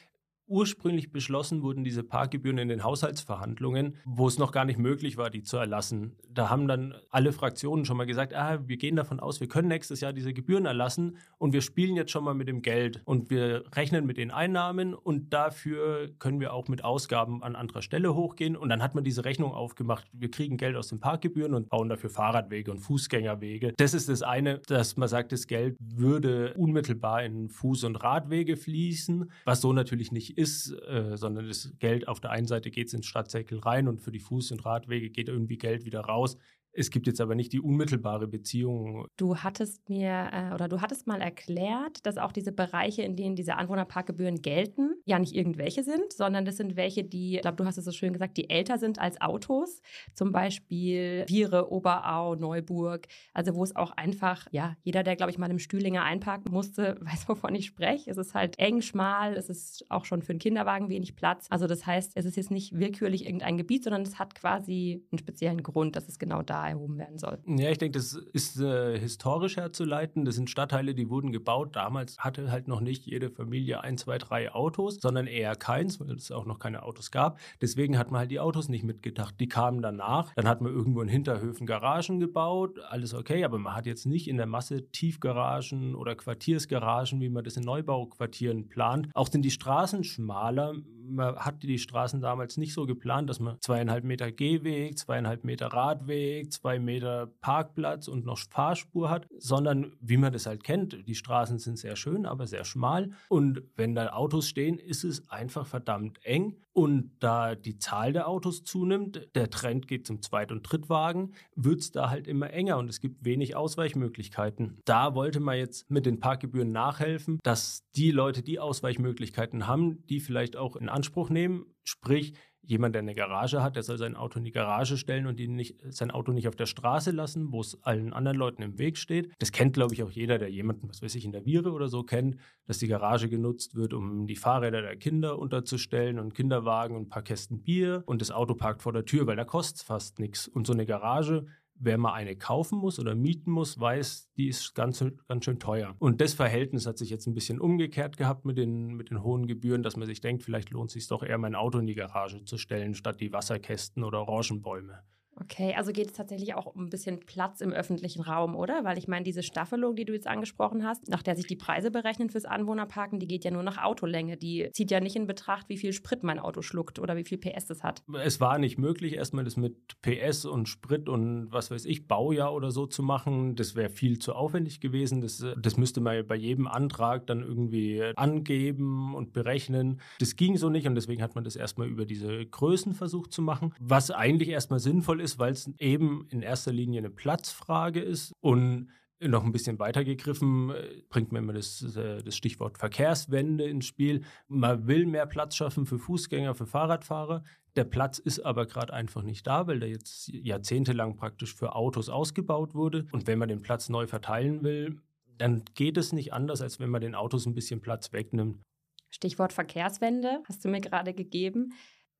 Ursprünglich 0.49 1.11
beschlossen 1.11 1.61
wurden 1.61 1.83
diese 1.83 2.01
Parkgebühren 2.01 2.57
in 2.57 2.69
den 2.69 2.83
Haushaltsverhandlungen, 2.83 3.97
wo 4.03 4.27
es 4.27 4.39
noch 4.39 4.51
gar 4.51 4.65
nicht 4.65 4.79
möglich 4.79 5.15
war, 5.15 5.29
die 5.29 5.43
zu 5.43 5.57
erlassen. 5.57 6.15
Da 6.27 6.49
haben 6.49 6.67
dann 6.67 6.95
alle 7.11 7.33
Fraktionen 7.33 7.85
schon 7.85 7.97
mal 7.97 8.07
gesagt, 8.07 8.33
ah, 8.33 8.57
wir 8.65 8.77
gehen 8.77 8.95
davon 8.95 9.19
aus, 9.19 9.41
wir 9.41 9.47
können 9.47 9.67
nächstes 9.67 10.01
Jahr 10.01 10.11
diese 10.11 10.33
Gebühren 10.33 10.65
erlassen 10.65 11.17
und 11.37 11.53
wir 11.53 11.61
spielen 11.61 11.95
jetzt 11.95 12.09
schon 12.09 12.23
mal 12.23 12.33
mit 12.33 12.47
dem 12.47 12.63
Geld 12.63 13.03
und 13.05 13.29
wir 13.29 13.63
rechnen 13.75 14.07
mit 14.07 14.17
den 14.17 14.31
Einnahmen 14.31 14.95
und 14.95 15.33
dafür 15.33 16.09
können 16.17 16.39
wir 16.39 16.51
auch 16.51 16.67
mit 16.67 16.83
Ausgaben 16.83 17.43
an 17.43 17.55
anderer 17.55 17.83
Stelle 17.83 18.15
hochgehen 18.15 18.57
und 18.57 18.69
dann 18.69 18.81
hat 18.81 18.95
man 18.95 19.03
diese 19.03 19.25
Rechnung 19.25 19.53
aufgemacht, 19.53 20.07
wir 20.13 20.31
kriegen 20.31 20.57
Geld 20.57 20.75
aus 20.75 20.87
den 20.87 20.99
Parkgebühren 20.99 21.53
und 21.53 21.69
bauen 21.69 21.89
dafür 21.89 22.09
Fahrradwege 22.09 22.71
und 22.71 22.79
Fußgängerwege. 22.79 23.73
Das 23.77 23.93
ist 23.93 24.09
das 24.09 24.23
eine, 24.23 24.57
dass 24.65 24.97
man 24.97 25.09
sagt, 25.09 25.31
das 25.31 25.45
Geld 25.45 25.77
würde 25.79 26.55
unmittelbar 26.55 27.23
in 27.23 27.49
Fuß- 27.49 27.85
und 27.85 27.97
Radwege 27.97 28.57
fließen, 28.57 29.29
was 29.45 29.61
so 29.61 29.73
natürlich 29.73 30.11
nicht 30.11 30.38
ist, 30.39 30.71
äh, 30.87 31.17
sondern 31.17 31.47
das 31.47 31.69
Geld 31.79 32.07
auf 32.07 32.21
der 32.21 32.31
einen 32.31 32.47
Seite 32.47 32.71
geht 32.71 32.93
ins 32.93 33.05
Stadtsäckel 33.05 33.59
rein 33.59 33.89
und 33.89 33.99
für 33.99 34.11
die 34.11 34.21
Fuß- 34.21 34.53
und 34.53 34.65
Radwege 34.65 35.09
geht 35.09 35.27
irgendwie 35.27 35.57
Geld 35.57 35.83
wieder 35.83 35.99
raus. 35.99 36.37
Es 36.71 36.91
gibt 36.91 37.07
jetzt 37.07 37.19
aber 37.19 37.35
nicht 37.35 37.51
die 37.51 37.59
unmittelbare 37.59 38.27
Beziehung. 38.27 39.07
Du 39.17 39.37
hattest 39.37 39.89
mir 39.89 40.29
äh, 40.31 40.53
oder 40.53 40.67
du 40.67 40.81
hattest 40.81 41.07
mal 41.07 41.19
erklärt, 41.21 42.05
dass 42.05 42.17
auch 42.17 42.31
diese 42.31 42.51
Bereiche, 42.51 43.01
in 43.01 43.15
denen 43.15 43.35
diese 43.35 43.55
Anwohnerparkgebühren 43.55 44.41
gelten, 44.41 44.91
ja 45.05 45.17
nicht 45.17 45.35
irgendwelche 45.35 45.83
sind, 45.83 46.13
sondern 46.13 46.45
das 46.45 46.57
sind 46.57 46.75
welche, 46.75 47.03
die, 47.03 47.35
ich 47.35 47.41
glaube, 47.41 47.57
du 47.57 47.65
hast 47.65 47.77
es 47.77 47.85
so 47.85 47.91
schön 47.91 48.13
gesagt, 48.13 48.37
die 48.37 48.49
älter 48.49 48.77
sind 48.77 48.99
als 48.99 49.19
Autos. 49.19 49.81
Zum 50.13 50.31
Beispiel 50.31 51.25
Viere, 51.27 51.71
Oberau, 51.71 52.35
Neuburg. 52.35 53.07
Also 53.33 53.55
wo 53.55 53.63
es 53.63 53.75
auch 53.75 53.91
einfach, 53.91 54.47
ja, 54.51 54.75
jeder, 54.83 55.03
der, 55.03 55.15
glaube 55.15 55.31
ich, 55.31 55.37
mal 55.37 55.49
im 55.49 55.59
Stühlinger 55.59 56.03
einparken 56.03 56.51
musste, 56.51 56.97
weiß, 57.01 57.27
wovon 57.27 57.55
ich 57.55 57.65
spreche. 57.65 58.11
Es 58.11 58.17
ist 58.17 58.35
halt 58.35 58.59
eng, 58.59 58.81
schmal, 58.81 59.33
es 59.33 59.49
ist 59.49 59.85
auch 59.89 60.05
schon 60.05 60.21
für 60.21 60.33
einen 60.33 60.39
Kinderwagen 60.39 60.89
wenig 60.89 61.15
Platz. 61.15 61.47
Also 61.49 61.65
das 61.65 61.85
heißt, 61.85 62.11
es 62.15 62.25
ist 62.25 62.37
jetzt 62.37 62.51
nicht 62.51 62.77
willkürlich 62.77 63.25
irgendein 63.25 63.57
Gebiet, 63.57 63.83
sondern 63.83 64.03
es 64.03 64.19
hat 64.19 64.35
quasi 64.35 65.03
einen 65.11 65.19
speziellen 65.19 65.63
Grund, 65.63 65.95
dass 65.95 66.07
es 66.07 66.19
genau 66.19 66.43
da 66.43 66.68
erhoben 66.69 66.97
werden 66.97 67.17
soll. 67.17 67.39
Ja, 67.45 67.69
ich 67.69 67.77
denke, 67.77 67.97
das 67.97 68.13
ist 68.13 68.59
äh, 68.59 68.97
historisch 68.97 69.57
herzuleiten. 69.57 70.25
Das 70.25 70.35
sind 70.35 70.49
Stadtteile, 70.49 70.95
die 70.95 71.09
wurden 71.09 71.31
gebaut. 71.31 71.75
Damals 71.75 72.19
hatte 72.19 72.51
halt 72.51 72.67
noch 72.67 72.81
nicht 72.81 73.05
jede 73.05 73.29
Familie 73.29 73.81
ein, 73.81 73.97
zwei, 73.97 74.17
drei 74.17 74.51
Autos, 74.51 74.99
sondern 75.01 75.27
eher 75.27 75.55
keins, 75.55 75.99
weil 75.99 76.11
es 76.11 76.31
auch 76.31 76.45
noch 76.45 76.59
keine 76.59 76.83
Autos 76.83 77.11
gab. 77.11 77.39
Deswegen 77.61 77.97
hat 77.97 78.11
man 78.11 78.19
halt 78.19 78.31
die 78.31 78.39
Autos 78.39 78.69
nicht 78.69 78.83
mitgedacht. 78.83 79.35
Die 79.39 79.47
kamen 79.47 79.81
danach. 79.81 80.33
Dann 80.35 80.47
hat 80.47 80.61
man 80.61 80.73
irgendwo 80.73 81.01
in 81.01 81.09
Hinterhöfen 81.09 81.65
Garagen 81.65 82.19
gebaut. 82.19 82.79
Alles 82.89 83.13
okay, 83.13 83.43
aber 83.43 83.59
man 83.59 83.75
hat 83.75 83.85
jetzt 83.85 84.05
nicht 84.05 84.27
in 84.27 84.37
der 84.37 84.45
Masse 84.45 84.89
Tiefgaragen 84.91 85.95
oder 85.95 86.15
Quartiersgaragen, 86.15 87.21
wie 87.21 87.29
man 87.29 87.43
das 87.43 87.57
in 87.57 87.63
Neubauquartieren 87.63 88.69
plant. 88.69 89.09
Auch 89.13 89.27
sind 89.27 89.43
die 89.43 89.51
Straßen 89.51 90.03
schmaler 90.03 90.73
man 91.09 91.35
hat 91.37 91.63
die 91.63 91.79
Straßen 91.79 92.21
damals 92.21 92.57
nicht 92.57 92.73
so 92.73 92.85
geplant, 92.85 93.29
dass 93.29 93.39
man 93.39 93.57
zweieinhalb 93.61 94.03
Meter 94.03 94.31
Gehweg, 94.31 94.97
zweieinhalb 94.97 95.43
Meter 95.43 95.67
Radweg, 95.67 96.51
zwei 96.51 96.79
Meter 96.79 97.27
Parkplatz 97.41 98.07
und 98.07 98.25
noch 98.25 98.39
Fahrspur 98.49 99.09
hat, 99.09 99.27
sondern 99.37 99.93
wie 99.99 100.17
man 100.17 100.33
das 100.33 100.45
halt 100.45 100.63
kennt, 100.63 101.07
die 101.07 101.15
Straßen 101.15 101.59
sind 101.59 101.77
sehr 101.77 101.95
schön, 101.95 102.25
aber 102.25 102.47
sehr 102.47 102.65
schmal 102.65 103.11
und 103.27 103.63
wenn 103.75 103.95
da 103.95 104.09
Autos 104.13 104.47
stehen, 104.47 104.77
ist 104.77 105.03
es 105.03 105.29
einfach 105.29 105.65
verdammt 105.65 106.23
eng 106.23 106.57
und 106.73 107.11
da 107.19 107.55
die 107.55 107.77
Zahl 107.77 108.13
der 108.13 108.27
Autos 108.27 108.63
zunimmt, 108.63 109.27
der 109.35 109.49
Trend 109.49 109.87
geht 109.87 110.07
zum 110.07 110.21
Zweit- 110.21 110.51
und 110.51 110.61
Drittwagen, 110.63 111.33
wird 111.55 111.81
es 111.81 111.91
da 111.91 112.09
halt 112.09 112.27
immer 112.27 112.51
enger 112.51 112.77
und 112.77 112.89
es 112.89 113.01
gibt 113.01 113.25
wenig 113.25 113.55
Ausweichmöglichkeiten. 113.55 114.79
Da 114.85 115.13
wollte 115.13 115.41
man 115.41 115.57
jetzt 115.57 115.89
mit 115.89 116.05
den 116.05 116.19
Parkgebühren 116.19 116.71
nachhelfen, 116.71 117.39
dass 117.43 117.83
die 117.95 118.11
Leute, 118.11 118.43
die 118.43 118.59
Ausweichmöglichkeiten 118.59 119.67
haben, 119.67 120.05
die 120.07 120.19
vielleicht 120.19 120.55
auch 120.55 120.75
in 120.75 120.89
Anspruch 120.99 121.29
nehmen, 121.29 121.65
sprich 121.83 122.33
jemand, 122.61 122.93
der 122.93 123.01
eine 123.01 123.15
Garage 123.15 123.63
hat, 123.63 123.75
der 123.77 123.83
soll 123.83 123.97
sein 123.97 124.15
Auto 124.15 124.37
in 124.37 124.45
die 124.45 124.51
Garage 124.51 124.97
stellen 124.97 125.27
und 125.27 125.39
nicht, 125.39 125.77
sein 125.89 126.11
Auto 126.11 126.33
nicht 126.33 126.47
auf 126.47 126.55
der 126.55 126.65
Straße 126.65 127.11
lassen, 127.11 127.51
wo 127.51 127.61
es 127.61 127.81
allen 127.83 128.13
anderen 128.13 128.37
Leuten 128.37 128.61
im 128.61 128.77
Weg 128.77 128.97
steht. 128.97 129.31
Das 129.39 129.51
kennt, 129.51 129.73
glaube 129.73 129.93
ich, 129.93 130.03
auch 130.03 130.11
jeder, 130.11 130.37
der 130.37 130.49
jemanden, 130.49 130.89
was 130.89 131.01
weiß 131.01 131.15
ich, 131.15 131.25
in 131.25 131.31
der 131.31 131.45
Viere 131.45 131.71
oder 131.71 131.87
so 131.87 132.03
kennt, 132.03 132.35
dass 132.67 132.77
die 132.77 132.87
Garage 132.87 133.29
genutzt 133.29 133.75
wird, 133.75 133.93
um 133.93 134.27
die 134.27 134.35
Fahrräder 134.35 134.81
der 134.81 134.97
Kinder 134.97 135.39
unterzustellen 135.39 136.19
und 136.19 136.35
Kinderwagen 136.35 136.95
und 136.95 137.03
ein 137.03 137.09
paar 137.09 137.23
Kästen 137.23 137.63
Bier 137.63 138.03
und 138.05 138.21
das 138.21 138.29
Auto 138.29 138.55
parkt 138.55 138.83
vor 138.83 138.93
der 138.93 139.05
Tür, 139.05 139.25
weil 139.25 139.37
da 139.37 139.45
kostet 139.45 139.81
fast 139.81 140.19
nichts. 140.19 140.47
Und 140.47 140.67
so 140.67 140.73
eine 140.73 140.85
Garage 140.85 141.47
wer 141.79 141.97
mal 141.97 142.13
eine 142.13 142.35
kaufen 142.35 142.77
muss 142.77 142.99
oder 142.99 143.15
mieten 143.15 143.51
muss, 143.51 143.79
weiß, 143.79 144.31
die 144.37 144.47
ist 144.47 144.75
ganz, 144.75 145.03
ganz 145.27 145.45
schön 145.45 145.59
teuer. 145.59 145.95
Und 145.99 146.21
das 146.21 146.33
Verhältnis 146.33 146.85
hat 146.85 146.97
sich 146.97 147.09
jetzt 147.09 147.27
ein 147.27 147.33
bisschen 147.33 147.59
umgekehrt 147.59 148.17
gehabt 148.17 148.45
mit 148.45 148.57
den, 148.57 148.95
mit 148.95 149.09
den 149.09 149.23
hohen 149.23 149.47
Gebühren, 149.47 149.81
dass 149.81 149.95
man 149.95 150.07
sich 150.07 150.21
denkt, 150.21 150.43
vielleicht 150.43 150.69
lohnt 150.71 150.89
es 150.89 150.93
sich 150.93 151.07
doch 151.07 151.23
eher, 151.23 151.37
mein 151.37 151.55
Auto 151.55 151.79
in 151.79 151.87
die 151.87 151.95
Garage 151.95 152.43
zu 152.43 152.57
stellen, 152.57 152.93
statt 152.93 153.19
die 153.21 153.31
Wasserkästen 153.31 154.03
oder 154.03 154.19
Orangenbäume. 154.19 155.03
Okay, 155.41 155.73
also 155.75 155.91
geht 155.91 156.07
es 156.07 156.13
tatsächlich 156.13 156.53
auch 156.55 156.65
um 156.65 156.83
ein 156.83 156.89
bisschen 156.89 157.19
Platz 157.19 157.61
im 157.61 157.71
öffentlichen 157.71 158.21
Raum, 158.21 158.55
oder? 158.55 158.83
Weil 158.83 158.97
ich 158.97 159.07
meine, 159.07 159.23
diese 159.23 159.43
Staffelung, 159.43 159.95
die 159.95 160.05
du 160.05 160.13
jetzt 160.13 160.27
angesprochen 160.27 160.85
hast, 160.85 161.07
nach 161.07 161.23
der 161.23 161.35
sich 161.35 161.47
die 161.47 161.55
Preise 161.55 161.91
berechnen 161.91 162.29
fürs 162.29 162.45
Anwohnerparken, 162.45 163.19
die 163.19 163.27
geht 163.27 163.45
ja 163.45 163.51
nur 163.51 163.63
nach 163.63 163.81
Autolänge. 163.81 164.37
Die 164.37 164.69
zieht 164.73 164.91
ja 164.91 164.99
nicht 164.99 165.15
in 165.15 165.27
Betracht, 165.27 165.69
wie 165.69 165.77
viel 165.77 165.93
Sprit 165.93 166.23
mein 166.23 166.39
Auto 166.39 166.61
schluckt 166.61 166.99
oder 166.99 167.15
wie 167.15 167.23
viel 167.23 167.37
PS 167.37 167.69
es 167.69 167.83
hat. 167.83 168.03
Es 168.23 168.39
war 168.39 168.59
nicht 168.59 168.77
möglich, 168.77 169.13
erstmal 169.13 169.43
das 169.43 169.57
mit 169.57 170.01
PS 170.01 170.45
und 170.45 170.67
Sprit 170.67 171.07
und 171.07 171.51
was 171.51 171.71
weiß 171.71 171.85
ich, 171.85 172.07
Baujahr 172.07 172.53
oder 172.53 172.71
so 172.71 172.85
zu 172.85 173.03
machen. 173.03 173.55
Das 173.55 173.75
wäre 173.75 173.89
viel 173.89 174.19
zu 174.19 174.33
aufwendig 174.33 174.81
gewesen. 174.81 175.21
Das, 175.21 175.45
das 175.57 175.77
müsste 175.77 176.01
man 176.01 176.25
bei 176.27 176.35
jedem 176.35 176.67
Antrag 176.67 177.27
dann 177.27 177.41
irgendwie 177.41 178.03
angeben 178.15 179.15
und 179.15 179.33
berechnen. 179.33 180.01
Das 180.19 180.35
ging 180.35 180.57
so 180.57 180.69
nicht 180.69 180.87
und 180.87 180.95
deswegen 180.95 181.21
hat 181.21 181.35
man 181.35 181.43
das 181.43 181.55
erstmal 181.55 181.87
über 181.87 182.05
diese 182.05 182.45
Größen 182.45 182.93
versucht 182.93 183.31
zu 183.31 183.41
machen, 183.41 183.73
was 183.79 184.11
eigentlich 184.11 184.49
erstmal 184.49 184.79
sinnvoll 184.79 185.21
ist 185.21 185.28
ist, 185.29 185.39
weil 185.39 185.53
es 185.53 185.69
eben 185.77 186.27
in 186.29 186.41
erster 186.41 186.71
Linie 186.71 186.99
eine 186.99 187.09
Platzfrage 187.09 188.01
ist 188.01 188.33
und 188.41 188.89
noch 189.21 189.43
ein 189.43 189.51
bisschen 189.51 189.79
weitergegriffen 189.79 190.71
äh, 190.71 191.01
bringt 191.09 191.31
man 191.31 191.43
immer 191.43 191.53
das, 191.53 191.95
äh, 191.95 192.23
das 192.23 192.37
Stichwort 192.37 192.77
Verkehrswende 192.77 193.65
ins 193.65 193.85
Spiel. 193.85 194.23
Man 194.47 194.87
will 194.87 195.05
mehr 195.05 195.25
Platz 195.25 195.55
schaffen 195.55 195.85
für 195.85 195.99
Fußgänger, 195.99 196.55
für 196.55 196.65
Fahrradfahrer. 196.65 197.43
Der 197.75 197.83
Platz 197.83 198.17
ist 198.17 198.39
aber 198.39 198.65
gerade 198.65 198.93
einfach 198.93 199.21
nicht 199.21 199.45
da, 199.45 199.67
weil 199.67 199.79
der 199.79 199.89
jetzt 199.89 200.29
jahrzehntelang 200.29 201.17
praktisch 201.17 201.53
für 201.53 201.75
Autos 201.75 202.07
ausgebaut 202.07 202.73
wurde. 202.73 203.07
Und 203.11 203.27
wenn 203.27 203.39
man 203.39 203.49
den 203.49 203.61
Platz 203.61 203.89
neu 203.89 204.07
verteilen 204.07 204.63
will, 204.63 205.01
dann 205.37 205.63
geht 205.75 205.97
es 205.97 206.13
nicht 206.13 206.33
anders, 206.33 206.61
als 206.61 206.79
wenn 206.79 206.89
man 206.89 207.01
den 207.01 207.15
Autos 207.15 207.45
ein 207.45 207.55
bisschen 207.55 207.81
Platz 207.81 208.13
wegnimmt. 208.13 208.61
Stichwort 209.09 209.51
Verkehrswende 209.51 210.43
hast 210.47 210.63
du 210.63 210.69
mir 210.69 210.81
gerade 210.81 211.13
gegeben. 211.13 211.73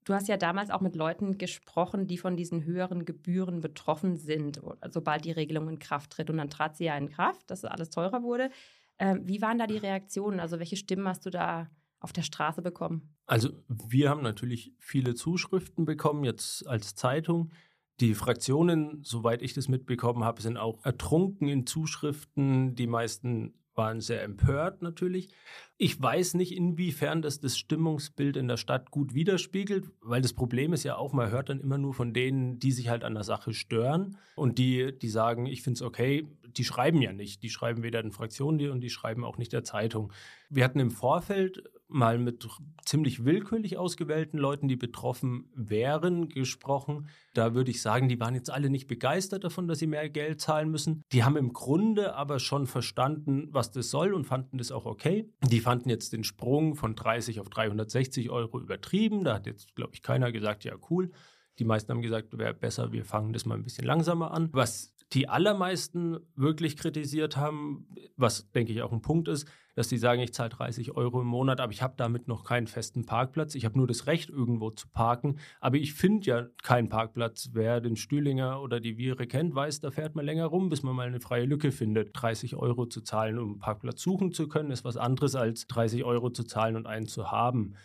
Du 0.06 0.14
hast 0.14 0.28
ja 0.28 0.38
damals 0.38 0.70
auch 0.70 0.82
mit 0.82 0.96
Leuten 0.96 1.38
gesprochen, 1.38 2.08
die 2.08 2.18
von 2.18 2.36
diesen 2.36 2.64
höheren 2.64 3.06
Gebühren 3.06 3.62
betroffen 3.62 4.18
sind, 4.18 4.62
sobald 4.90 5.26
die 5.26 5.32
Regelung 5.32 5.70
in 5.70 5.80
Kraft 5.80 6.12
tritt. 6.12 6.30
Und 6.30 6.38
dann 6.38 6.50
trat 6.50 6.78
sie 6.78 6.86
ja 6.86 6.98
in 6.98 7.10
Kraft, 7.10 7.50
dass 7.52 7.66
alles 7.66 7.90
teurer 7.90 8.24
wurde. 8.24 8.50
Ähm, 8.98 9.22
wie 9.24 9.42
waren 9.42 9.60
da 9.60 9.68
die 9.68 9.78
Reaktionen? 9.78 10.40
Also 10.40 10.60
welche 10.60 10.78
Stimmen 10.78 11.08
hast 11.08 11.26
du 11.26 11.30
da 11.30 11.70
auf 12.00 12.14
der 12.14 12.22
Straße 12.22 12.62
bekommen? 12.62 13.14
Also 13.26 13.50
wir 13.68 14.10
haben 14.10 14.22
natürlich 14.22 14.74
viele 14.80 15.16
Zuschriften 15.16 15.86
bekommen, 15.86 16.24
jetzt 16.24 16.66
als 16.68 16.96
Zeitung. 16.96 17.52
Die 18.00 18.16
Fraktionen, 18.16 19.04
soweit 19.04 19.42
ich 19.42 19.54
das 19.54 19.68
mitbekommen 19.68 20.24
habe, 20.24 20.42
sind 20.42 20.58
auch 20.58 20.84
ertrunken 20.86 21.50
in 21.50 21.68
Zuschriften. 21.68 22.76
Die 22.76 22.88
meisten 22.88 23.54
waren 23.80 24.02
sehr 24.02 24.24
empört 24.24 24.82
natürlich. 24.82 25.30
Ich 25.78 26.00
weiß 26.02 26.34
nicht, 26.34 26.52
inwiefern 26.52 27.22
das 27.22 27.40
das 27.40 27.58
Stimmungsbild 27.58 28.36
in 28.36 28.50
der 28.50 28.58
Stadt 28.58 28.92
gut 28.92 29.14
widerspiegelt, 29.14 29.90
weil 30.02 30.22
das 30.22 30.34
Problem 30.34 30.74
ist 30.74 30.84
ja 30.84 30.98
auch, 30.98 31.14
man 31.14 31.32
hört 31.32 31.48
dann 31.48 31.62
immer 31.62 31.78
nur 31.78 31.94
von 31.94 32.14
denen, 32.14 32.60
die 32.60 32.74
sich 32.74 32.90
halt 32.90 33.06
an 33.06 33.14
der 33.14 33.24
Sache 33.24 33.54
stören 33.54 34.18
und 34.36 34.58
die, 34.58 34.92
die 35.00 35.08
sagen, 35.08 35.46
ich 35.46 35.62
finde 35.62 35.78
es 35.78 35.82
okay, 35.82 36.28
die 36.44 36.66
schreiben 36.66 37.02
ja 37.02 37.14
nicht. 37.14 37.42
Die 37.42 37.50
schreiben 37.50 37.82
weder 37.82 38.02
den 38.02 38.12
Fraktionen 38.12 38.70
und 38.72 38.82
die 38.82 38.90
schreiben 38.90 39.24
auch 39.24 39.38
nicht 39.38 39.54
der 39.54 39.64
Zeitung. 39.64 40.12
Wir 40.50 40.66
hatten 40.66 40.80
im 40.80 40.92
Vorfeld 40.92 41.64
mal 41.90 42.18
mit 42.18 42.48
ziemlich 42.86 43.26
willkürlich 43.26 43.78
ausgewählten 43.78 44.38
Leuten, 44.38 44.68
die 44.68 44.76
betroffen 44.76 45.50
wären, 45.56 46.30
gesprochen. 46.30 47.10
Da 47.34 47.54
würde 47.54 47.72
ich 47.72 47.82
sagen, 47.82 48.08
die 48.08 48.20
waren 48.20 48.36
jetzt 48.36 48.52
alle 48.52 48.70
nicht 48.70 48.88
begeistert 48.88 49.44
davon, 49.44 49.68
dass 49.68 49.80
sie 49.80 49.88
mehr 49.88 50.10
Geld 50.10 50.40
zahlen 50.40 50.70
müssen. 50.70 51.02
Die 51.12 51.24
haben 51.24 51.36
im 51.36 51.52
Grunde 51.52 52.16
aber 52.16 52.40
schon 52.40 52.68
verstanden, 52.68 53.50
was 53.52 53.72
das 53.72 53.90
soll 53.90 54.14
und 54.14 54.26
fanden 54.26 54.58
das 54.58 54.72
auch 54.72 54.86
okay. 54.86 55.30
Die 55.44 55.60
fanden 55.60 55.90
jetzt 55.90 56.14
den 56.14 56.24
Sprung 56.24 56.76
von 56.76 56.96
30 56.96 57.40
auf 57.40 57.50
360 57.50 58.30
Euro 58.30 58.60
übertrieben. 58.60 59.24
Da 59.24 59.36
hat 59.36 59.48
jetzt, 59.48 59.76
glaube 59.76 59.92
ich, 59.96 60.02
keiner 60.02 60.32
gesagt, 60.32 60.64
ja, 60.64 60.76
cool. 60.90 61.12
Die 61.58 61.66
meisten 61.66 61.92
haben 61.92 62.02
gesagt, 62.02 62.38
wäre 62.38 62.54
besser, 62.54 62.94
wir 62.94 63.04
fangen 63.04 63.34
das 63.34 63.46
mal 63.46 63.56
ein 63.56 63.64
bisschen 63.64 63.86
langsamer 63.86 64.32
an. 64.32 64.50
Was 64.54 64.96
die 65.12 65.28
allermeisten 65.28 66.20
wirklich 66.36 66.78
kritisiert 66.78 67.36
haben, 67.36 67.88
was 68.16 68.52
denke 68.52 68.72
ich 68.72 68.82
auch 68.82 68.92
ein 68.92 69.02
Punkt 69.02 69.28
ist, 69.28 69.48
dass 69.80 69.88
die 69.88 69.98
sagen, 69.98 70.20
ich 70.20 70.34
zahle 70.34 70.50
30 70.50 70.98
Euro 70.98 71.22
im 71.22 71.28
Monat, 71.28 71.62
aber 71.62 71.72
ich 71.72 71.82
habe 71.82 71.94
damit 71.96 72.28
noch 72.28 72.44
keinen 72.44 72.68
festen 72.68 73.06
Parkplatz. 73.06 73.56
Ich 73.56 73.64
habe 73.64 73.78
nur 73.78 73.88
das 73.88 74.08
Recht, 74.08 74.30
irgendwo 74.30 74.72
zu 74.72 74.90
parken, 74.90 75.40
aber 75.62 75.78
ich 75.78 75.94
finde 75.94 76.28
ja 76.28 76.48
keinen 76.64 76.90
Parkplatz. 76.90 77.52
Wer 77.54 77.80
den 77.80 77.96
Stühlinger 77.96 78.62
oder 78.62 78.82
die 78.82 78.98
Viere 78.98 79.26
kennt, 79.26 79.56
weiß, 79.56 79.80
da 79.80 79.90
fährt 79.90 80.16
man 80.16 80.26
länger 80.26 80.48
rum, 80.48 80.68
bis 80.68 80.84
man 80.84 80.98
mal 80.98 81.08
eine 81.08 81.22
freie 81.22 81.46
Lücke 81.46 81.72
findet. 81.72 82.10
30 82.12 82.58
Euro 82.58 82.88
zu 82.88 83.00
zahlen, 83.00 83.40
um 83.40 83.52
einen 83.52 83.60
Parkplatz 83.60 84.02
suchen 84.02 84.34
zu 84.34 84.50
können, 84.50 84.70
ist 84.72 84.84
was 84.84 84.98
anderes 84.98 85.36
als 85.36 85.66
30 85.68 86.04
Euro 86.04 86.30
zu 86.30 86.44
zahlen 86.44 86.76
und 86.76 86.86
einen 86.86 87.08
zu 87.08 87.32
haben. 87.32 87.76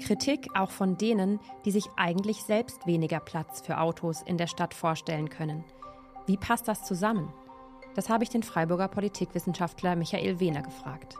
Kritik 0.00 0.46
auch 0.54 0.70
von 0.70 0.96
denen, 0.96 1.40
die 1.66 1.72
sich 1.72 1.84
eigentlich 1.96 2.38
selbst 2.38 2.86
weniger 2.86 3.20
Platz 3.20 3.60
für 3.60 3.80
Autos 3.80 4.22
in 4.22 4.38
der 4.38 4.46
Stadt 4.46 4.72
vorstellen 4.72 5.28
können. 5.28 5.62
Wie 6.26 6.38
passt 6.38 6.68
das 6.68 6.86
zusammen? 6.86 7.34
Das 7.94 8.08
habe 8.08 8.24
ich 8.24 8.30
den 8.30 8.42
Freiburger 8.42 8.88
Politikwissenschaftler 8.88 9.94
Michael 9.94 10.40
Wehner 10.40 10.62
gefragt. 10.62 11.18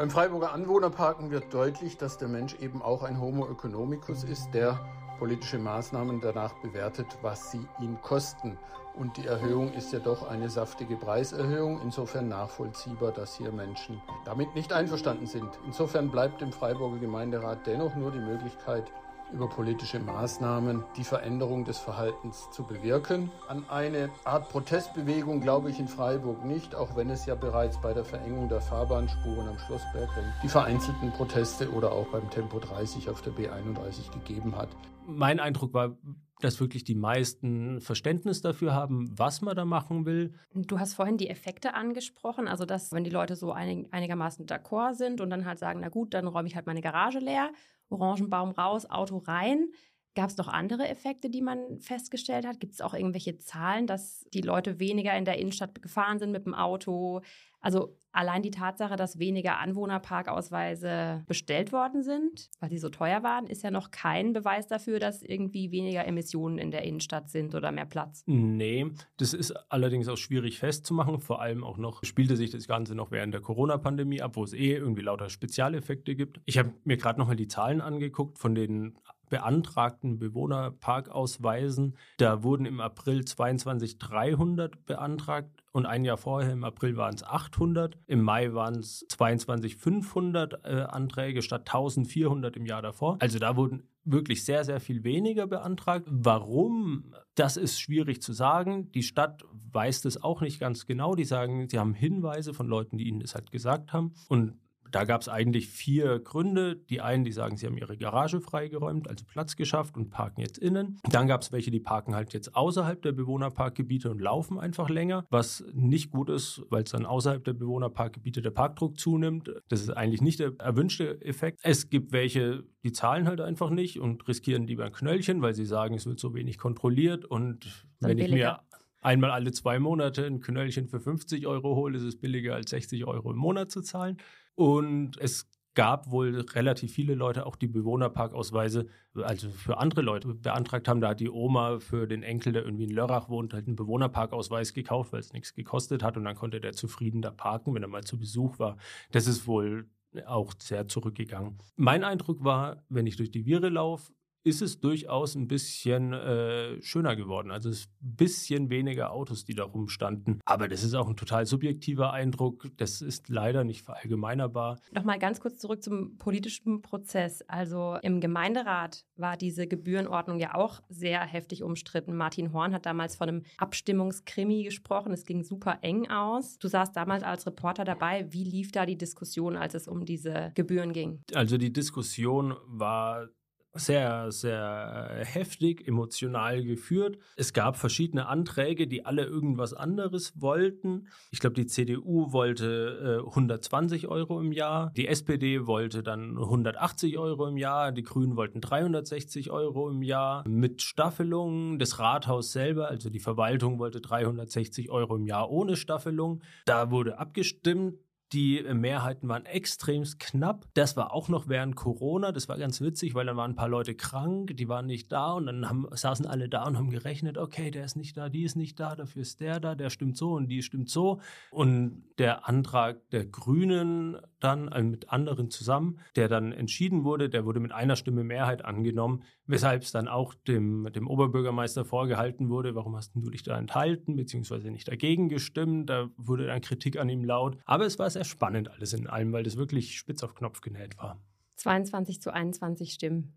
Beim 0.00 0.08
Freiburger 0.08 0.52
Anwohnerparken 0.52 1.30
wird 1.30 1.52
deutlich, 1.52 1.98
dass 1.98 2.16
der 2.16 2.28
Mensch 2.28 2.54
eben 2.54 2.80
auch 2.80 3.02
ein 3.02 3.20
Homo 3.20 3.46
economicus 3.50 4.24
ist, 4.24 4.50
der 4.54 4.80
politische 5.18 5.58
Maßnahmen 5.58 6.22
danach 6.22 6.54
bewertet, 6.62 7.18
was 7.20 7.50
sie 7.50 7.68
ihn 7.82 8.00
kosten. 8.00 8.56
Und 8.94 9.18
die 9.18 9.26
Erhöhung 9.26 9.74
ist 9.74 9.92
ja 9.92 9.98
doch 9.98 10.26
eine 10.26 10.48
saftige 10.48 10.96
Preiserhöhung. 10.96 11.82
Insofern 11.82 12.28
nachvollziehbar, 12.28 13.12
dass 13.12 13.36
hier 13.36 13.52
Menschen 13.52 14.00
damit 14.24 14.54
nicht 14.54 14.72
einverstanden 14.72 15.26
sind. 15.26 15.50
Insofern 15.66 16.10
bleibt 16.10 16.40
dem 16.40 16.50
Freiburger 16.50 16.96
Gemeinderat 16.96 17.66
dennoch 17.66 17.94
nur 17.94 18.10
die 18.10 18.20
Möglichkeit, 18.20 18.90
über 19.32 19.48
politische 19.48 19.98
Maßnahmen 20.00 20.84
die 20.96 21.04
Veränderung 21.04 21.64
des 21.64 21.78
Verhaltens 21.78 22.50
zu 22.50 22.64
bewirken. 22.64 23.30
An 23.48 23.64
eine 23.68 24.10
Art 24.24 24.48
Protestbewegung 24.50 25.40
glaube 25.40 25.70
ich 25.70 25.78
in 25.78 25.88
Freiburg 25.88 26.44
nicht, 26.44 26.74
auch 26.74 26.96
wenn 26.96 27.10
es 27.10 27.26
ja 27.26 27.34
bereits 27.34 27.80
bei 27.80 27.92
der 27.92 28.04
Verengung 28.04 28.48
der 28.48 28.60
Fahrbahnspuren 28.60 29.48
am 29.48 29.58
Schlossberg 29.58 30.08
die 30.42 30.48
vereinzelten 30.48 31.10
Proteste 31.12 31.70
oder 31.72 31.92
auch 31.92 32.06
beim 32.08 32.28
Tempo 32.30 32.58
30 32.58 33.08
auf 33.08 33.22
der 33.22 33.32
B31 33.32 34.12
gegeben 34.12 34.56
hat. 34.56 34.68
Mein 35.06 35.40
Eindruck 35.40 35.74
war, 35.74 35.96
dass 36.40 36.60
wirklich 36.60 36.84
die 36.84 36.94
meisten 36.94 37.80
Verständnis 37.80 38.40
dafür 38.40 38.74
haben, 38.74 39.10
was 39.18 39.42
man 39.42 39.54
da 39.54 39.64
machen 39.64 40.06
will. 40.06 40.32
Du 40.54 40.78
hast 40.78 40.94
vorhin 40.94 41.16
die 41.16 41.28
Effekte 41.28 41.74
angesprochen, 41.74 42.48
also 42.48 42.64
dass 42.64 42.92
wenn 42.92 43.04
die 43.04 43.10
Leute 43.10 43.36
so 43.36 43.52
einig, 43.52 43.92
einigermaßen 43.92 44.46
d'accord 44.46 44.94
sind 44.94 45.20
und 45.20 45.30
dann 45.30 45.44
halt 45.44 45.58
sagen, 45.58 45.80
na 45.80 45.88
gut, 45.88 46.14
dann 46.14 46.26
räume 46.26 46.48
ich 46.48 46.56
halt 46.56 46.66
meine 46.66 46.80
Garage 46.80 47.18
leer 47.18 47.50
Orangenbaum 47.90 48.52
raus, 48.52 48.86
Auto 48.86 49.18
rein. 49.18 49.68
Gab 50.16 50.28
es 50.28 50.36
noch 50.36 50.48
andere 50.48 50.88
Effekte, 50.88 51.30
die 51.30 51.40
man 51.40 51.80
festgestellt 51.80 52.44
hat? 52.44 52.58
Gibt 52.58 52.74
es 52.74 52.80
auch 52.80 52.94
irgendwelche 52.94 53.38
Zahlen, 53.38 53.86
dass 53.86 54.26
die 54.34 54.40
Leute 54.40 54.80
weniger 54.80 55.16
in 55.16 55.24
der 55.24 55.38
Innenstadt 55.38 55.80
gefahren 55.82 56.18
sind 56.18 56.32
mit 56.32 56.46
dem 56.46 56.54
Auto? 56.54 57.20
Also 57.60 57.96
allein 58.10 58.42
die 58.42 58.50
Tatsache, 58.50 58.96
dass 58.96 59.18
weniger 59.18 59.58
Anwohnerparkausweise 59.58 61.22
bestellt 61.28 61.72
worden 61.72 62.02
sind, 62.02 62.50
weil 62.58 62.70
sie 62.70 62.78
so 62.78 62.88
teuer 62.88 63.22
waren, 63.22 63.46
ist 63.46 63.62
ja 63.62 63.70
noch 63.70 63.90
kein 63.90 64.32
Beweis 64.32 64.66
dafür, 64.66 64.98
dass 64.98 65.22
irgendwie 65.22 65.70
weniger 65.70 66.04
Emissionen 66.06 66.58
in 66.58 66.70
der 66.70 66.82
Innenstadt 66.82 67.30
sind 67.30 67.54
oder 67.54 67.70
mehr 67.70 67.86
Platz. 67.86 68.24
Nee, 68.26 68.90
das 69.18 69.34
ist 69.34 69.52
allerdings 69.70 70.08
auch 70.08 70.16
schwierig 70.16 70.58
festzumachen. 70.58 71.20
Vor 71.20 71.40
allem 71.40 71.62
auch 71.62 71.76
noch 71.76 72.02
spielte 72.02 72.36
sich 72.36 72.50
das 72.50 72.66
Ganze 72.66 72.94
noch 72.94 73.10
während 73.10 73.34
der 73.34 73.42
Corona-Pandemie 73.42 74.22
ab, 74.22 74.36
wo 74.36 74.42
es 74.42 74.54
eh 74.54 74.74
irgendwie 74.74 75.02
lauter 75.02 75.28
Spezialeffekte 75.28 76.16
gibt. 76.16 76.40
Ich 76.46 76.58
habe 76.58 76.72
mir 76.84 76.96
gerade 76.96 77.18
nochmal 77.18 77.36
die 77.36 77.48
Zahlen 77.48 77.80
angeguckt 77.80 78.38
von 78.38 78.54
den 78.54 78.98
beantragten 79.30 80.18
Bewohnerparkausweisen. 80.18 81.96
Da 82.18 82.42
wurden 82.42 82.66
im 82.66 82.80
April 82.80 83.24
22 83.24 83.98
300 83.98 84.84
beantragt 84.84 85.62
und 85.72 85.86
ein 85.86 86.04
Jahr 86.04 86.16
vorher, 86.16 86.52
im 86.52 86.64
April, 86.64 86.96
waren 86.96 87.14
es 87.14 87.22
800. 87.22 87.96
Im 88.06 88.22
Mai 88.22 88.52
waren 88.52 88.80
es 88.80 89.06
22 89.08 89.76
500 89.76 90.64
äh, 90.64 90.82
Anträge 90.82 91.42
statt 91.42 91.62
1400 91.62 92.56
im 92.56 92.66
Jahr 92.66 92.82
davor. 92.82 93.16
Also 93.20 93.38
da 93.38 93.56
wurden 93.56 93.84
wirklich 94.04 94.44
sehr, 94.44 94.64
sehr 94.64 94.80
viel 94.80 95.04
weniger 95.04 95.46
beantragt. 95.46 96.06
Warum? 96.10 97.14
Das 97.34 97.56
ist 97.56 97.80
schwierig 97.80 98.20
zu 98.20 98.32
sagen. 98.32 98.90
Die 98.92 99.02
Stadt 99.02 99.44
weiß 99.72 100.02
das 100.02 100.22
auch 100.22 100.40
nicht 100.40 100.58
ganz 100.58 100.86
genau. 100.86 101.14
Die 101.14 101.24
sagen, 101.24 101.68
sie 101.68 101.78
haben 101.78 101.94
Hinweise 101.94 102.52
von 102.52 102.66
Leuten, 102.66 102.98
die 102.98 103.06
ihnen 103.08 103.20
das 103.20 103.34
halt 103.34 103.52
gesagt 103.52 103.92
haben. 103.92 104.14
Und 104.28 104.58
da 104.90 105.04
gab 105.04 105.20
es 105.20 105.28
eigentlich 105.28 105.68
vier 105.68 106.18
Gründe. 106.18 106.76
Die 106.76 107.00
einen, 107.00 107.24
die 107.24 107.32
sagen, 107.32 107.56
sie 107.56 107.66
haben 107.66 107.76
ihre 107.76 107.96
Garage 107.96 108.40
freigeräumt, 108.40 109.08
also 109.08 109.24
Platz 109.24 109.56
geschafft 109.56 109.96
und 109.96 110.10
parken 110.10 110.40
jetzt 110.40 110.58
innen. 110.58 110.98
Dann 111.10 111.26
gab 111.26 111.42
es 111.42 111.52
welche, 111.52 111.70
die 111.70 111.80
parken 111.80 112.14
halt 112.14 112.32
jetzt 112.32 112.54
außerhalb 112.54 113.00
der 113.02 113.12
Bewohnerparkgebiete 113.12 114.10
und 114.10 114.20
laufen 114.20 114.58
einfach 114.58 114.88
länger, 114.88 115.26
was 115.30 115.64
nicht 115.72 116.10
gut 116.10 116.30
ist, 116.30 116.62
weil 116.70 116.82
es 116.82 116.90
dann 116.90 117.06
außerhalb 117.06 117.44
der 117.44 117.54
Bewohnerparkgebiete 117.54 118.42
der 118.42 118.50
Parkdruck 118.50 118.98
zunimmt. 118.98 119.50
Das 119.68 119.80
ist 119.80 119.90
eigentlich 119.90 120.22
nicht 120.22 120.40
der 120.40 120.52
erwünschte 120.58 121.20
Effekt. 121.22 121.60
Es 121.62 121.90
gibt 121.90 122.12
welche, 122.12 122.64
die 122.84 122.92
zahlen 122.92 123.26
halt 123.26 123.40
einfach 123.40 123.70
nicht 123.70 124.00
und 124.00 124.26
riskieren 124.28 124.66
lieber 124.66 124.84
ein 124.84 124.92
Knöllchen, 124.92 125.42
weil 125.42 125.54
sie 125.54 125.66
sagen, 125.66 125.94
es 125.94 126.06
wird 126.06 126.20
so 126.20 126.34
wenig 126.34 126.58
kontrolliert 126.58 127.24
und 127.24 127.86
dann 128.00 128.10
wenn 128.10 128.16
billiger. 128.18 128.34
ich 128.34 128.42
mir 128.42 128.60
einmal 129.02 129.30
alle 129.30 129.52
zwei 129.52 129.78
Monate 129.78 130.26
ein 130.26 130.40
Knöllchen 130.40 130.88
für 130.88 131.00
50 131.00 131.46
Euro 131.46 131.76
hole, 131.76 131.96
ist 131.96 132.04
es 132.04 132.16
billiger 132.16 132.54
als 132.54 132.70
60 132.70 133.04
Euro 133.06 133.30
im 133.30 133.38
Monat 133.38 133.70
zu 133.70 133.82
zahlen. 133.82 134.18
Und 134.60 135.16
es 135.16 135.48
gab 135.74 136.10
wohl 136.10 136.38
relativ 136.38 136.92
viele 136.92 137.14
Leute 137.14 137.46
auch 137.46 137.56
die 137.56 137.66
Bewohnerparkausweise, 137.66 138.88
also 139.14 139.48
für 139.48 139.78
andere 139.78 140.02
Leute 140.02 140.34
beantragt 140.34 140.86
haben. 140.86 141.00
Da 141.00 141.08
hat 141.08 141.20
die 141.20 141.30
Oma 141.30 141.78
für 141.80 142.06
den 142.06 142.22
Enkel, 142.22 142.52
der 142.52 142.66
irgendwie 142.66 142.84
in 142.84 142.90
Lörrach 142.90 143.30
wohnt, 143.30 143.54
halt 143.54 143.68
einen 143.68 143.76
Bewohnerparkausweis 143.76 144.74
gekauft, 144.74 145.14
weil 145.14 145.20
es 145.20 145.32
nichts 145.32 145.54
gekostet 145.54 146.02
hat. 146.02 146.18
Und 146.18 146.24
dann 146.24 146.34
konnte 146.34 146.60
der 146.60 146.74
zufrieden 146.74 147.22
da 147.22 147.30
parken, 147.30 147.74
wenn 147.74 147.82
er 147.82 147.88
mal 147.88 148.04
zu 148.04 148.18
Besuch 148.18 148.58
war. 148.58 148.76
Das 149.12 149.26
ist 149.26 149.46
wohl 149.46 149.88
auch 150.26 150.52
sehr 150.58 150.88
zurückgegangen. 150.88 151.56
Mein 151.76 152.04
Eindruck 152.04 152.44
war, 152.44 152.84
wenn 152.90 153.06
ich 153.06 153.16
durch 153.16 153.30
die 153.30 153.44
Viere 153.44 153.70
laufe, 153.70 154.12
ist 154.42 154.62
es 154.62 154.80
durchaus 154.80 155.34
ein 155.34 155.48
bisschen 155.48 156.12
äh, 156.12 156.80
schöner 156.82 157.16
geworden. 157.16 157.50
Also 157.50 157.68
es 157.68 157.80
ist 157.80 157.90
ein 158.02 158.16
bisschen 158.16 158.70
weniger 158.70 159.12
Autos, 159.12 159.44
die 159.44 159.54
da 159.54 159.64
rumstanden. 159.64 160.40
Aber 160.44 160.68
das 160.68 160.82
ist 160.82 160.94
auch 160.94 161.08
ein 161.08 161.16
total 161.16 161.46
subjektiver 161.46 162.12
Eindruck. 162.12 162.68
Das 162.76 163.02
ist 163.02 163.28
leider 163.28 163.64
nicht 163.64 163.82
verallgemeinerbar. 163.82 164.78
Nochmal 164.92 165.18
ganz 165.18 165.40
kurz 165.40 165.58
zurück 165.58 165.82
zum 165.82 166.16
politischen 166.16 166.80
Prozess. 166.82 167.42
Also 167.48 167.98
im 168.02 168.20
Gemeinderat 168.20 169.04
war 169.16 169.36
diese 169.36 169.66
Gebührenordnung 169.66 170.38
ja 170.38 170.54
auch 170.54 170.80
sehr 170.88 171.20
heftig 171.20 171.62
umstritten. 171.62 172.16
Martin 172.16 172.52
Horn 172.52 172.72
hat 172.72 172.86
damals 172.86 173.16
von 173.16 173.28
einem 173.28 173.42
Abstimmungskrimi 173.58 174.64
gesprochen. 174.64 175.12
Es 175.12 175.26
ging 175.26 175.44
super 175.44 175.78
eng 175.82 176.08
aus. 176.08 176.58
Du 176.58 176.68
saßt 176.68 176.96
damals 176.96 177.22
als 177.22 177.46
Reporter 177.46 177.84
dabei. 177.84 178.26
Wie 178.32 178.44
lief 178.44 178.72
da 178.72 178.86
die 178.86 178.96
Diskussion, 178.96 179.56
als 179.56 179.74
es 179.74 179.86
um 179.86 180.04
diese 180.06 180.52
Gebühren 180.54 180.92
ging? 180.92 181.22
Also 181.34 181.58
die 181.58 181.72
Diskussion 181.72 182.54
war 182.66 183.28
sehr, 183.72 184.32
sehr 184.32 185.22
heftig, 185.24 185.86
emotional 185.86 186.62
geführt. 186.62 187.18
Es 187.36 187.52
gab 187.52 187.76
verschiedene 187.76 188.26
Anträge, 188.26 188.86
die 188.86 189.04
alle 189.06 189.24
irgendwas 189.24 189.74
anderes 189.74 190.40
wollten. 190.40 191.08
Ich 191.30 191.40
glaube, 191.40 191.54
die 191.54 191.66
CDU 191.66 192.32
wollte 192.32 193.22
äh, 193.24 193.28
120 193.28 194.08
Euro 194.08 194.40
im 194.40 194.52
Jahr, 194.52 194.90
die 194.96 195.06
SPD 195.06 195.66
wollte 195.66 196.02
dann 196.02 196.36
180 196.36 197.18
Euro 197.18 197.46
im 197.46 197.56
Jahr, 197.56 197.92
die 197.92 198.02
Grünen 198.02 198.36
wollten 198.36 198.60
360 198.60 199.50
Euro 199.50 199.88
im 199.88 200.02
Jahr 200.02 200.46
mit 200.48 200.82
Staffelung. 200.82 201.78
Das 201.78 201.98
Rathaus 201.98 202.52
selber, 202.52 202.88
also 202.88 203.10
die 203.10 203.20
Verwaltung, 203.20 203.78
wollte 203.78 204.00
360 204.00 204.90
Euro 204.90 205.16
im 205.16 205.26
Jahr 205.26 205.50
ohne 205.50 205.76
Staffelung. 205.76 206.42
Da 206.64 206.90
wurde 206.90 207.18
abgestimmt 207.18 207.94
Die 208.32 208.62
Mehrheiten 208.62 209.28
waren 209.28 209.44
extremst 209.44 210.20
knapp. 210.20 210.66
Das 210.74 210.96
war 210.96 211.12
auch 211.12 211.28
noch 211.28 211.48
während 211.48 211.74
Corona. 211.74 212.30
Das 212.30 212.48
war 212.48 212.58
ganz 212.58 212.80
witzig, 212.80 213.14
weil 213.14 213.26
dann 213.26 213.36
waren 213.36 213.52
ein 213.52 213.56
paar 213.56 213.68
Leute 213.68 213.94
krank, 213.94 214.56
die 214.56 214.68
waren 214.68 214.86
nicht 214.86 215.10
da 215.10 215.32
und 215.32 215.46
dann 215.46 215.68
haben, 215.68 215.88
saßen 215.90 216.26
alle 216.26 216.48
da 216.48 216.64
und 216.64 216.76
haben 216.76 216.90
gerechnet, 216.90 217.38
okay, 217.38 217.70
der 217.72 217.84
ist 217.84 217.96
nicht 217.96 218.16
da, 218.16 218.28
die 218.28 218.44
ist 218.44 218.56
nicht 218.56 218.78
da, 218.78 218.94
dafür 218.94 219.22
ist 219.22 219.40
der 219.40 219.58
da, 219.58 219.74
der 219.74 219.90
stimmt 219.90 220.16
so 220.16 220.34
und 220.34 220.48
die 220.48 220.62
stimmt 220.62 220.88
so. 220.88 221.20
Und 221.50 222.04
der 222.18 222.48
Antrag 222.48 223.10
der 223.10 223.24
Grünen 223.24 224.16
dann 224.38 224.68
also 224.68 224.88
mit 224.88 225.10
anderen 225.10 225.50
zusammen, 225.50 225.98
der 226.16 226.28
dann 226.28 226.52
entschieden 226.52 227.04
wurde, 227.04 227.28
der 227.28 227.44
wurde 227.44 227.60
mit 227.60 227.72
einer 227.72 227.96
Stimme 227.96 228.24
Mehrheit 228.24 228.64
angenommen, 228.64 229.24
weshalb 229.50 229.82
es 229.82 229.92
dann 229.92 230.08
auch 230.08 230.34
dem, 230.34 230.88
dem 230.92 231.06
Oberbürgermeister 231.06 231.84
vorgehalten 231.84 232.48
wurde, 232.48 232.74
warum 232.74 232.96
hast 232.96 233.14
du 233.14 233.30
dich 233.30 233.42
da 233.42 233.58
enthalten, 233.58 234.16
beziehungsweise 234.16 234.70
nicht 234.70 234.88
dagegen 234.88 235.28
gestimmt. 235.28 235.90
Da 235.90 236.08
wurde 236.16 236.46
dann 236.46 236.60
Kritik 236.60 236.98
an 236.98 237.08
ihm 237.08 237.24
laut. 237.24 237.58
Aber 237.64 237.86
es 237.86 237.98
war 237.98 238.08
sehr 238.10 238.24
spannend 238.24 238.70
alles 238.70 238.92
in 238.92 239.06
allem, 239.06 239.32
weil 239.32 239.42
das 239.42 239.56
wirklich 239.56 239.98
spitz 239.98 240.22
auf 240.22 240.34
Knopf 240.34 240.60
genäht 240.60 240.98
war. 240.98 241.20
22 241.56 242.22
zu 242.22 242.32
21 242.32 242.92
Stimmen. 242.92 243.36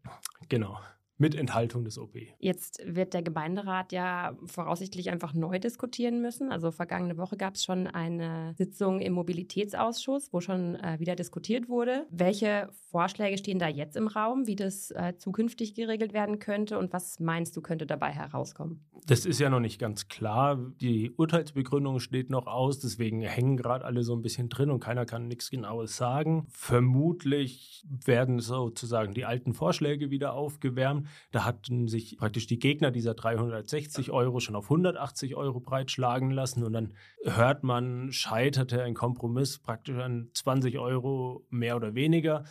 Genau 0.50 0.78
mit 1.18 1.36
Enthaltung 1.36 1.86
des 1.86 1.98
OB. 1.98 2.18
Jetzt 2.40 2.82
wird 2.86 3.14
der 3.14 3.22
Gemeinderat 3.22 3.92
ja 3.92 4.36
voraussichtlich 4.46 5.10
einfach 5.10 5.34
neu 5.34 5.60
diskutieren 5.60 6.22
müssen. 6.22 6.52
Also 6.52 6.72
vergangene 6.72 7.18
Woche 7.18 7.38
gab 7.38 7.56
es 7.56 7.64
schon 7.64 7.88
eine 7.88 8.54
Sitzung 8.58 9.00
im 9.00 9.14
Mobilitätsausschuss, 9.14 10.34
wo 10.34 10.42
schon 10.42 10.76
äh, 10.76 11.00
wieder 11.00 11.16
diskutiert 11.16 11.70
wurde. 11.70 12.08
Welche 12.10 12.70
Vorschläge 12.90 13.38
stehen 13.38 13.60
da 13.60 13.68
jetzt 13.68 13.96
im 13.96 14.08
Raum, 14.08 14.48
wie 14.48 14.56
das 14.56 14.92
äh, 14.92 15.14
zukünftig 15.18 15.76
geregelt 15.76 16.14
werden 16.14 16.40
könnte 16.40 16.78
und 16.80 16.94
was 16.94 17.20
meinst 17.20 17.56
du, 17.56 17.62
könnte 17.62 17.86
dabei 17.86 18.12
herauskommen? 18.12 18.84
Das 19.06 19.26
ist 19.26 19.40
ja 19.40 19.50
noch 19.50 19.60
nicht 19.60 19.80
ganz 19.80 20.08
klar. 20.08 20.58
Die 20.80 21.12
Urteilsbegründung 21.12 22.00
steht 22.00 22.30
noch 22.30 22.48
aus, 22.48 22.80
deswegen 22.80 23.22
hängen 23.22 23.58
gerade 23.58 23.84
alle 23.84 24.04
so 24.04 24.16
ein 24.16 24.22
bisschen 24.22 24.48
drin 24.50 24.70
und 24.70 24.80
keiner 24.80 25.06
kann 25.06 25.28
nichts 25.28 25.50
Genaues 25.50 25.98
sagen. 25.98 26.46
Vermutlich 26.50 27.86
werden 28.06 28.40
sozusagen 28.40 29.14
die 29.14 29.26
alten 29.26 29.54
Vorschläge 29.54 30.10
wieder 30.10 30.34
aufgewärmt. 30.34 31.03
Da 31.32 31.46
hatten 31.46 31.88
sich 31.88 32.18
praktisch 32.18 32.48
die 32.48 32.60
Gegner 32.60 32.92
dieser 32.92 33.14
360 33.14 34.12
Euro 34.12 34.40
schon 34.40 34.56
auf 34.56 34.66
180 34.66 35.36
Euro 35.36 35.60
breitschlagen 35.60 36.32
lassen 36.32 36.64
und 36.64 36.74
dann 36.74 36.94
hört 37.24 37.64
man, 37.64 38.12
scheiterte 38.12 38.84
ein 38.84 38.94
Kompromiss 38.94 39.60
praktisch 39.60 39.98
an 39.98 40.30
20 40.34 40.80
Euro 40.80 41.46
mehr 41.50 41.76
oder 41.76 41.96
weniger 41.96 42.44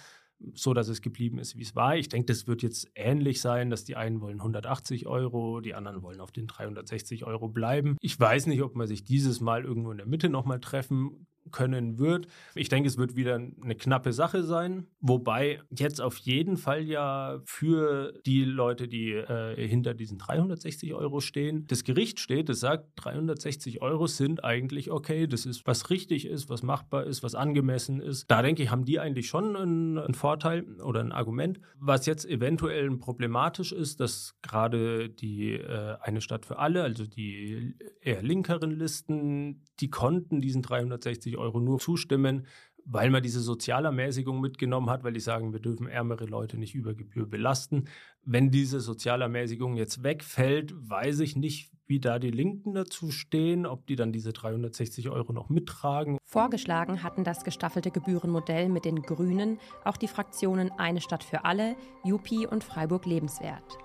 so 0.54 0.74
dass 0.74 0.88
es 0.88 1.02
geblieben 1.02 1.38
ist, 1.38 1.56
wie 1.56 1.62
es 1.62 1.76
war. 1.76 1.96
Ich 1.96 2.08
denke, 2.08 2.26
das 2.26 2.46
wird 2.46 2.62
jetzt 2.62 2.90
ähnlich 2.94 3.40
sein, 3.40 3.70
dass 3.70 3.84
die 3.84 3.96
einen 3.96 4.20
wollen 4.20 4.38
180 4.38 5.06
Euro, 5.06 5.60
die 5.60 5.74
anderen 5.74 6.02
wollen 6.02 6.20
auf 6.20 6.32
den 6.32 6.46
360 6.46 7.24
Euro 7.24 7.48
bleiben. 7.48 7.96
Ich 8.00 8.18
weiß 8.18 8.46
nicht, 8.46 8.62
ob 8.62 8.74
man 8.74 8.86
sich 8.86 9.04
dieses 9.04 9.40
Mal 9.40 9.64
irgendwo 9.64 9.92
in 9.92 9.98
der 9.98 10.06
Mitte 10.06 10.28
nochmal 10.28 10.60
treffen 10.60 11.26
können 11.50 11.98
wird. 11.98 12.26
Ich 12.54 12.68
denke, 12.68 12.88
es 12.88 12.98
wird 12.98 13.16
wieder 13.16 13.34
eine 13.34 13.74
knappe 13.74 14.12
Sache 14.12 14.42
sein, 14.42 14.86
wobei 15.00 15.60
jetzt 15.70 16.00
auf 16.00 16.16
jeden 16.18 16.56
Fall 16.56 16.82
ja 16.82 17.40
für 17.44 18.12
die 18.24 18.44
Leute, 18.44 18.88
die 18.88 19.12
äh, 19.12 19.66
hinter 19.66 19.94
diesen 19.94 20.18
360 20.18 20.94
Euro 20.94 21.20
stehen, 21.20 21.66
das 21.66 21.84
Gericht 21.84 22.20
steht, 22.20 22.48
es 22.48 22.60
sagt, 22.60 22.86
360 22.96 23.82
Euro 23.82 24.06
sind 24.06 24.44
eigentlich 24.44 24.90
okay, 24.90 25.26
das 25.26 25.46
ist, 25.46 25.66
was 25.66 25.90
richtig 25.90 26.26
ist, 26.26 26.48
was 26.48 26.62
machbar 26.62 27.04
ist, 27.04 27.22
was 27.22 27.34
angemessen 27.34 28.00
ist. 28.00 28.30
Da 28.30 28.42
denke 28.42 28.62
ich, 28.62 28.70
haben 28.70 28.84
die 28.84 29.00
eigentlich 29.00 29.28
schon 29.28 29.56
einen, 29.56 29.98
einen 29.98 30.14
Vorteil 30.14 30.64
oder 30.80 31.00
ein 31.00 31.12
Argument. 31.12 31.60
Was 31.78 32.06
jetzt 32.06 32.24
eventuell 32.24 32.90
problematisch 32.96 33.72
ist, 33.72 34.00
dass 34.00 34.36
gerade 34.42 35.08
die 35.08 35.54
äh, 35.54 35.96
eine 36.00 36.20
Stadt 36.20 36.46
für 36.46 36.58
alle, 36.58 36.82
also 36.82 37.06
die 37.06 37.74
eher 38.00 38.22
linkeren 38.22 38.70
Listen, 38.70 39.64
die 39.80 39.90
konnten 39.90 40.40
diesen 40.40 40.62
360 40.62 41.31
Euro 41.36 41.60
nur 41.60 41.78
zustimmen, 41.78 42.46
weil 42.84 43.10
man 43.10 43.22
diese 43.22 43.40
Sozialermäßigung 43.40 44.40
mitgenommen 44.40 44.90
hat, 44.90 45.04
weil 45.04 45.12
die 45.12 45.20
sagen, 45.20 45.52
wir 45.52 45.60
dürfen 45.60 45.86
ärmere 45.86 46.24
Leute 46.24 46.58
nicht 46.58 46.74
über 46.74 46.94
Gebühr 46.94 47.26
belasten. 47.26 47.84
Wenn 48.24 48.50
diese 48.50 48.80
Sozialermäßigung 48.80 49.76
jetzt 49.76 50.02
wegfällt, 50.02 50.74
weiß 50.76 51.20
ich 51.20 51.36
nicht, 51.36 51.70
wie 51.86 52.00
da 52.00 52.18
die 52.18 52.30
Linken 52.30 52.74
dazu 52.74 53.10
stehen, 53.10 53.66
ob 53.66 53.86
die 53.86 53.96
dann 53.96 54.12
diese 54.12 54.32
360 54.32 55.10
Euro 55.10 55.32
noch 55.32 55.48
mittragen. 55.48 56.18
Vorgeschlagen 56.24 57.02
hatten 57.02 57.24
das 57.24 57.44
gestaffelte 57.44 57.90
Gebührenmodell 57.90 58.68
mit 58.68 58.84
den 58.84 59.02
Grünen 59.02 59.58
auch 59.84 59.96
die 59.96 60.08
Fraktionen 60.08 60.70
Eine 60.72 61.00
Stadt 61.00 61.22
für 61.22 61.44
alle, 61.44 61.76
Jupi 62.04 62.46
und 62.46 62.64
Freiburg 62.64 63.06
lebenswert. 63.06 63.78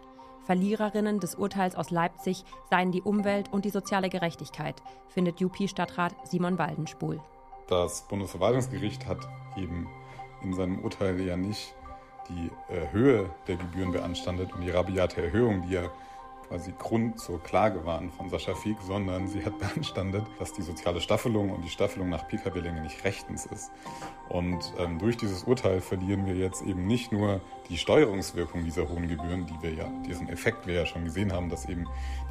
Verliererinnen 0.45 1.19
des 1.19 1.35
Urteils 1.35 1.75
aus 1.75 1.91
Leipzig 1.91 2.45
seien 2.69 2.93
die 2.93 3.01
Umwelt 3.01 3.51
und 3.51 3.65
die 3.65 3.69
soziale 3.69 4.07
Gerechtigkeit, 4.07 4.81
findet 5.09 5.41
UP-Stadtrat 5.41 6.15
Simon 6.25 6.57
Waldenspul. 6.57 7.19
Das 7.67 8.01
Bundesverwaltungsgericht 8.03 9.05
hat 9.07 9.27
eben 9.57 9.89
in 10.41 10.53
seinem 10.53 10.79
Urteil 10.79 11.19
ja 11.21 11.35
nicht 11.35 11.73
die 12.29 12.49
äh, 12.73 12.91
Höhe 12.91 13.29
der 13.47 13.57
Gebühren 13.57 13.91
beanstandet 13.91 14.53
und 14.53 14.61
die 14.61 14.69
rabiate 14.69 15.21
Erhöhung, 15.21 15.63
die 15.63 15.73
ja 15.73 15.89
quasi 16.47 16.73
Grund 16.77 17.19
zur 17.19 17.41
Klage 17.43 17.85
waren 17.85 18.09
von 18.09 18.29
Sascha 18.29 18.55
Fieg, 18.55 18.77
sondern 18.81 19.27
sie 19.27 19.43
hat 19.43 19.57
beanstandet, 19.59 20.25
dass 20.39 20.53
die 20.53 20.61
soziale 20.61 21.01
Staffelung 21.01 21.51
und 21.51 21.63
die 21.63 21.69
Staffelung 21.69 22.09
nach 22.09 22.27
Pkw-Länge 22.27 22.81
nicht 22.81 23.03
rechtens 23.03 23.45
ist. 23.45 23.71
Und 24.29 24.73
ähm, 24.79 24.99
durch 24.99 25.17
dieses 25.17 25.43
Urteil 25.43 25.81
verlieren 25.81 26.25
wir 26.25 26.35
jetzt 26.35 26.61
eben 26.61 26.87
nicht 26.87 27.11
nur 27.11 27.41
die 27.69 27.77
Steuerungswirkung 27.77 28.63
dieser 28.63 28.87
hohen 28.87 29.07
Gebühren, 29.07 29.45
die 29.45 29.61
wir 29.61 29.73
ja, 29.73 29.89
diesen 30.07 30.29
Effekt 30.29 30.67
wir 30.67 30.73
ja 30.73 30.85
schon 30.85 31.05
gesehen 31.05 31.31
haben, 31.33 31.49
dass 31.49 31.67
eben 31.67 31.85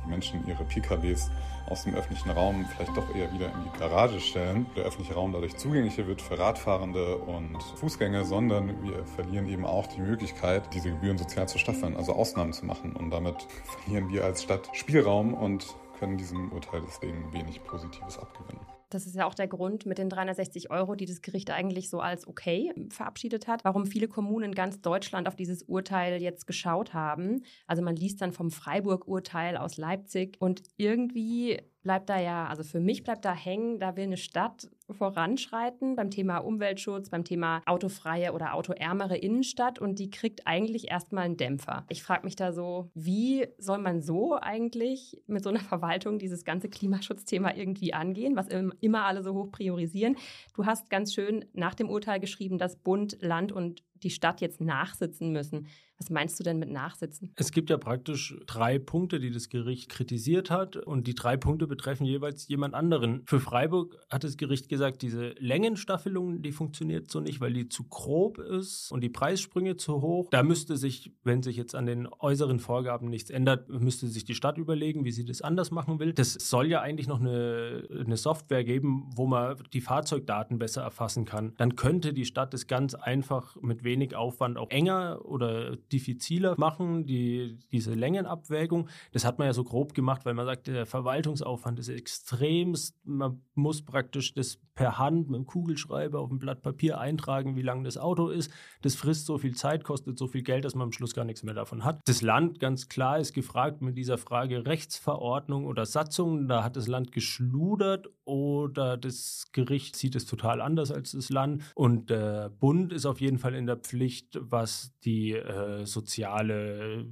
die 0.04 0.10
Menschen 0.10 0.46
ihre 0.46 0.64
PKWs 0.64 1.30
aus 1.68 1.84
dem 1.84 1.94
öffentlichen 1.94 2.30
Raum 2.30 2.64
vielleicht 2.74 2.96
doch 2.96 3.14
eher 3.14 3.32
wieder 3.32 3.46
in 3.46 3.64
die 3.64 3.78
Garage 3.78 4.20
stellen. 4.20 4.66
Der 4.76 4.84
öffentliche 4.84 5.14
Raum 5.14 5.32
dadurch 5.32 5.56
zugänglicher 5.56 6.06
wird 6.06 6.22
für 6.22 6.38
Radfahrende 6.38 7.16
und 7.16 7.62
Fußgänger, 7.76 8.24
sondern 8.24 8.82
wir 8.82 9.04
verlieren 9.04 9.48
eben 9.48 9.64
auch 9.64 9.86
die 9.86 10.00
Möglichkeit, 10.00 10.72
diese 10.74 10.90
Gebühren 10.90 11.18
sozial 11.18 11.48
zu 11.48 11.58
staffeln, 11.58 11.96
also 11.96 12.12
Ausnahmen 12.12 12.52
zu 12.52 12.64
machen. 12.66 12.94
Und 12.94 13.10
damit 13.10 13.46
verlieren 13.64 14.08
wir 14.10 14.24
als 14.24 14.42
Stadt 14.42 14.68
Spielraum 14.72 15.34
und 15.34 15.66
können 15.98 16.18
diesem 16.18 16.52
Urteil 16.52 16.82
deswegen 16.86 17.32
wenig 17.32 17.62
Positives 17.64 18.18
abgewinnen. 18.18 18.75
Das 18.88 19.06
ist 19.06 19.16
ja 19.16 19.26
auch 19.26 19.34
der 19.34 19.48
Grund 19.48 19.84
mit 19.84 19.98
den 19.98 20.08
360 20.08 20.70
Euro, 20.70 20.94
die 20.94 21.06
das 21.06 21.22
Gericht 21.22 21.50
eigentlich 21.50 21.90
so 21.90 22.00
als 22.00 22.26
okay 22.26 22.72
verabschiedet 22.90 23.48
hat, 23.48 23.64
warum 23.64 23.86
viele 23.86 24.06
Kommunen 24.06 24.46
in 24.46 24.54
ganz 24.54 24.80
Deutschland 24.80 25.26
auf 25.26 25.34
dieses 25.34 25.62
Urteil 25.62 26.22
jetzt 26.22 26.46
geschaut 26.46 26.94
haben. 26.94 27.42
Also 27.66 27.82
man 27.82 27.96
liest 27.96 28.22
dann 28.22 28.32
vom 28.32 28.50
Freiburg-Urteil 28.50 29.56
aus 29.56 29.76
Leipzig 29.76 30.36
und 30.38 30.62
irgendwie 30.76 31.60
bleibt 31.82 32.08
da 32.08 32.20
ja, 32.20 32.46
also 32.46 32.62
für 32.62 32.80
mich 32.80 33.02
bleibt 33.02 33.24
da 33.24 33.32
hängen, 33.32 33.78
da 33.78 33.96
will 33.96 34.04
eine 34.04 34.16
Stadt 34.16 34.68
voranschreiten 34.90 35.96
beim 35.96 36.10
Thema 36.10 36.38
Umweltschutz, 36.38 37.10
beim 37.10 37.24
Thema 37.24 37.62
autofreie 37.66 38.32
oder 38.32 38.54
autoärmere 38.54 39.16
Innenstadt 39.16 39.78
und 39.78 39.98
die 39.98 40.10
kriegt 40.10 40.46
eigentlich 40.46 40.90
erstmal 40.90 41.24
einen 41.24 41.36
Dämpfer. 41.36 41.84
Ich 41.88 42.02
frage 42.02 42.24
mich 42.24 42.36
da 42.36 42.52
so, 42.52 42.90
wie 42.94 43.46
soll 43.58 43.78
man 43.78 44.02
so 44.02 44.36
eigentlich 44.40 45.20
mit 45.26 45.42
so 45.42 45.50
einer 45.50 45.60
Verwaltung 45.66 46.18
dieses 46.18 46.44
ganze 46.44 46.68
Klimaschutzthema 46.68 47.54
irgendwie 47.54 47.94
angehen, 47.94 48.36
was 48.36 48.48
immer 48.80 49.04
alle 49.04 49.22
so 49.22 49.34
hoch 49.34 49.50
priorisieren? 49.50 50.16
Du 50.54 50.66
hast 50.66 50.90
ganz 50.90 51.14
schön 51.14 51.44
nach 51.52 51.74
dem 51.74 51.90
Urteil 51.90 52.20
geschrieben, 52.20 52.58
dass 52.58 52.76
Bund, 52.76 53.18
Land 53.20 53.52
und 53.52 53.82
die 54.02 54.10
Stadt 54.10 54.40
jetzt 54.40 54.60
nachsitzen 54.60 55.32
müssen. 55.32 55.66
Was 55.98 56.10
meinst 56.10 56.38
du 56.38 56.44
denn 56.44 56.58
mit 56.58 56.70
Nachsitzen? 56.70 57.32
Es 57.36 57.52
gibt 57.52 57.70
ja 57.70 57.78
praktisch 57.78 58.36
drei 58.46 58.78
Punkte, 58.78 59.18
die 59.18 59.30
das 59.30 59.48
Gericht 59.48 59.88
kritisiert 59.88 60.50
hat 60.50 60.76
und 60.76 61.06
die 61.06 61.14
drei 61.14 61.38
Punkte 61.38 61.66
betreffen 61.66 62.04
jeweils 62.04 62.48
jemand 62.48 62.74
anderen. 62.74 63.22
Für 63.26 63.40
Freiburg 63.40 63.96
hat 64.10 64.22
das 64.22 64.36
Gericht 64.36 64.68
gesagt, 64.68 65.00
diese 65.00 65.30
Längenstaffelung, 65.38 66.42
die 66.42 66.52
funktioniert 66.52 67.10
so 67.10 67.20
nicht, 67.20 67.40
weil 67.40 67.54
die 67.54 67.68
zu 67.68 67.84
grob 67.84 68.38
ist 68.38 68.92
und 68.92 69.00
die 69.00 69.08
Preissprünge 69.08 69.76
zu 69.76 70.02
hoch. 70.02 70.28
Da 70.30 70.42
müsste 70.42 70.76
sich, 70.76 71.12
wenn 71.24 71.42
sich 71.42 71.56
jetzt 71.56 71.74
an 71.74 71.86
den 71.86 72.06
äußeren 72.06 72.58
Vorgaben 72.58 73.08
nichts 73.08 73.30
ändert, 73.30 73.68
müsste 73.70 74.06
sich 74.08 74.24
die 74.24 74.34
Stadt 74.34 74.58
überlegen, 74.58 75.04
wie 75.04 75.12
sie 75.12 75.24
das 75.24 75.40
anders 75.40 75.70
machen 75.70 75.98
will. 75.98 76.12
Das 76.12 76.34
soll 76.34 76.66
ja 76.66 76.82
eigentlich 76.82 77.08
noch 77.08 77.20
eine, 77.20 77.88
eine 77.90 78.18
Software 78.18 78.64
geben, 78.64 79.08
wo 79.16 79.26
man 79.26 79.56
die 79.72 79.80
Fahrzeugdaten 79.80 80.58
besser 80.58 80.82
erfassen 80.82 81.24
kann. 81.24 81.54
Dann 81.56 81.74
könnte 81.74 82.12
die 82.12 82.26
Stadt 82.26 82.52
das 82.52 82.66
ganz 82.66 82.94
einfach 82.94 83.56
mit 83.62 83.82
wenig 83.86 84.14
Aufwand 84.14 84.58
auch 84.58 84.68
enger 84.68 85.20
oder 85.24 85.76
diffiziler 85.76 86.54
machen, 86.58 87.06
die, 87.06 87.58
diese 87.72 87.94
Längenabwägung. 87.94 88.90
Das 89.12 89.24
hat 89.24 89.38
man 89.38 89.46
ja 89.46 89.54
so 89.54 89.64
grob 89.64 89.94
gemacht, 89.94 90.26
weil 90.26 90.34
man 90.34 90.44
sagt, 90.44 90.66
der 90.66 90.84
Verwaltungsaufwand 90.84 91.78
ist 91.78 91.88
extremst. 91.88 92.94
Man 93.06 93.40
muss 93.54 93.82
praktisch 93.82 94.34
das 94.34 94.58
per 94.74 94.98
Hand 94.98 95.30
mit 95.30 95.38
dem 95.38 95.46
Kugelschreiber 95.46 96.20
auf 96.20 96.30
ein 96.30 96.38
Blatt 96.38 96.62
Papier 96.62 97.00
eintragen, 97.00 97.56
wie 97.56 97.62
lang 97.62 97.82
das 97.82 97.96
Auto 97.96 98.28
ist. 98.28 98.52
Das 98.82 98.94
frisst 98.94 99.24
so 99.24 99.38
viel 99.38 99.54
Zeit, 99.54 99.82
kostet 99.84 100.18
so 100.18 100.26
viel 100.26 100.42
Geld, 100.42 100.66
dass 100.66 100.74
man 100.74 100.88
am 100.88 100.92
Schluss 100.92 101.14
gar 101.14 101.24
nichts 101.24 101.42
mehr 101.42 101.54
davon 101.54 101.82
hat. 101.82 102.00
Das 102.04 102.20
Land 102.20 102.60
ganz 102.60 102.88
klar 102.88 103.18
ist 103.18 103.32
gefragt 103.32 103.80
mit 103.80 103.96
dieser 103.96 104.18
Frage 104.18 104.66
Rechtsverordnung 104.66 105.64
oder 105.64 105.86
Satzung. 105.86 106.46
Da 106.46 106.62
hat 106.62 106.76
das 106.76 106.86
Land 106.86 107.10
geschludert 107.10 108.10
oder 108.26 108.96
das 108.96 109.46
Gericht 109.52 109.96
sieht 109.96 110.16
es 110.16 110.26
total 110.26 110.60
anders 110.60 110.90
als 110.90 111.12
das 111.12 111.30
Land. 111.30 111.62
Und 111.74 112.10
der 112.10 112.50
Bund 112.50 112.92
ist 112.92 113.06
auf 113.06 113.20
jeden 113.20 113.38
Fall 113.38 113.54
in 113.54 113.66
der 113.66 113.76
Pflicht, 113.76 114.38
was 114.40 114.92
die 115.04 115.32
äh, 115.32 115.86
soziale, 115.86 117.06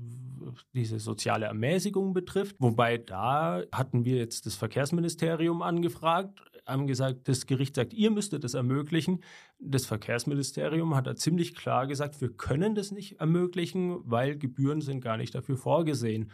diese 0.74 0.98
soziale 0.98 1.46
Ermäßigung 1.46 2.12
betrifft. 2.12 2.56
Wobei 2.58 2.98
da 2.98 3.62
hatten 3.72 4.04
wir 4.04 4.16
jetzt 4.16 4.44
das 4.46 4.56
Verkehrsministerium 4.56 5.62
angefragt 5.62 6.42
haben 6.66 6.86
gesagt, 6.86 7.28
das 7.28 7.46
Gericht 7.46 7.74
sagt, 7.76 7.92
ihr 7.92 8.10
müsstet 8.10 8.44
das 8.44 8.54
ermöglichen. 8.54 9.22
Das 9.58 9.86
Verkehrsministerium 9.86 10.94
hat 10.94 11.06
da 11.06 11.14
ziemlich 11.14 11.54
klar 11.54 11.86
gesagt, 11.86 12.20
wir 12.20 12.30
können 12.30 12.74
das 12.74 12.90
nicht 12.90 13.20
ermöglichen, 13.20 13.98
weil 14.04 14.36
Gebühren 14.36 14.80
sind 14.80 15.00
gar 15.00 15.16
nicht 15.16 15.34
dafür 15.34 15.56
vorgesehen. 15.56 16.30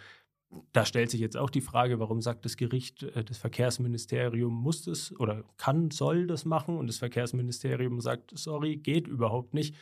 Da 0.72 0.84
stellt 0.84 1.10
sich 1.10 1.20
jetzt 1.20 1.36
auch 1.36 1.50
die 1.50 1.60
Frage, 1.60 2.00
warum 2.00 2.20
sagt 2.20 2.44
das 2.44 2.56
Gericht, 2.56 3.04
äh, 3.04 3.24
das 3.24 3.38
Verkehrsministerium 3.38 4.52
muss 4.52 4.82
das 4.82 5.14
oder 5.18 5.44
kann, 5.56 5.90
soll 5.90 6.26
das 6.26 6.44
machen 6.44 6.76
und 6.76 6.86
das 6.86 6.98
Verkehrsministerium 6.98 8.00
sagt, 8.00 8.32
sorry, 8.36 8.76
geht 8.76 9.06
überhaupt 9.06 9.54
nicht. 9.54 9.76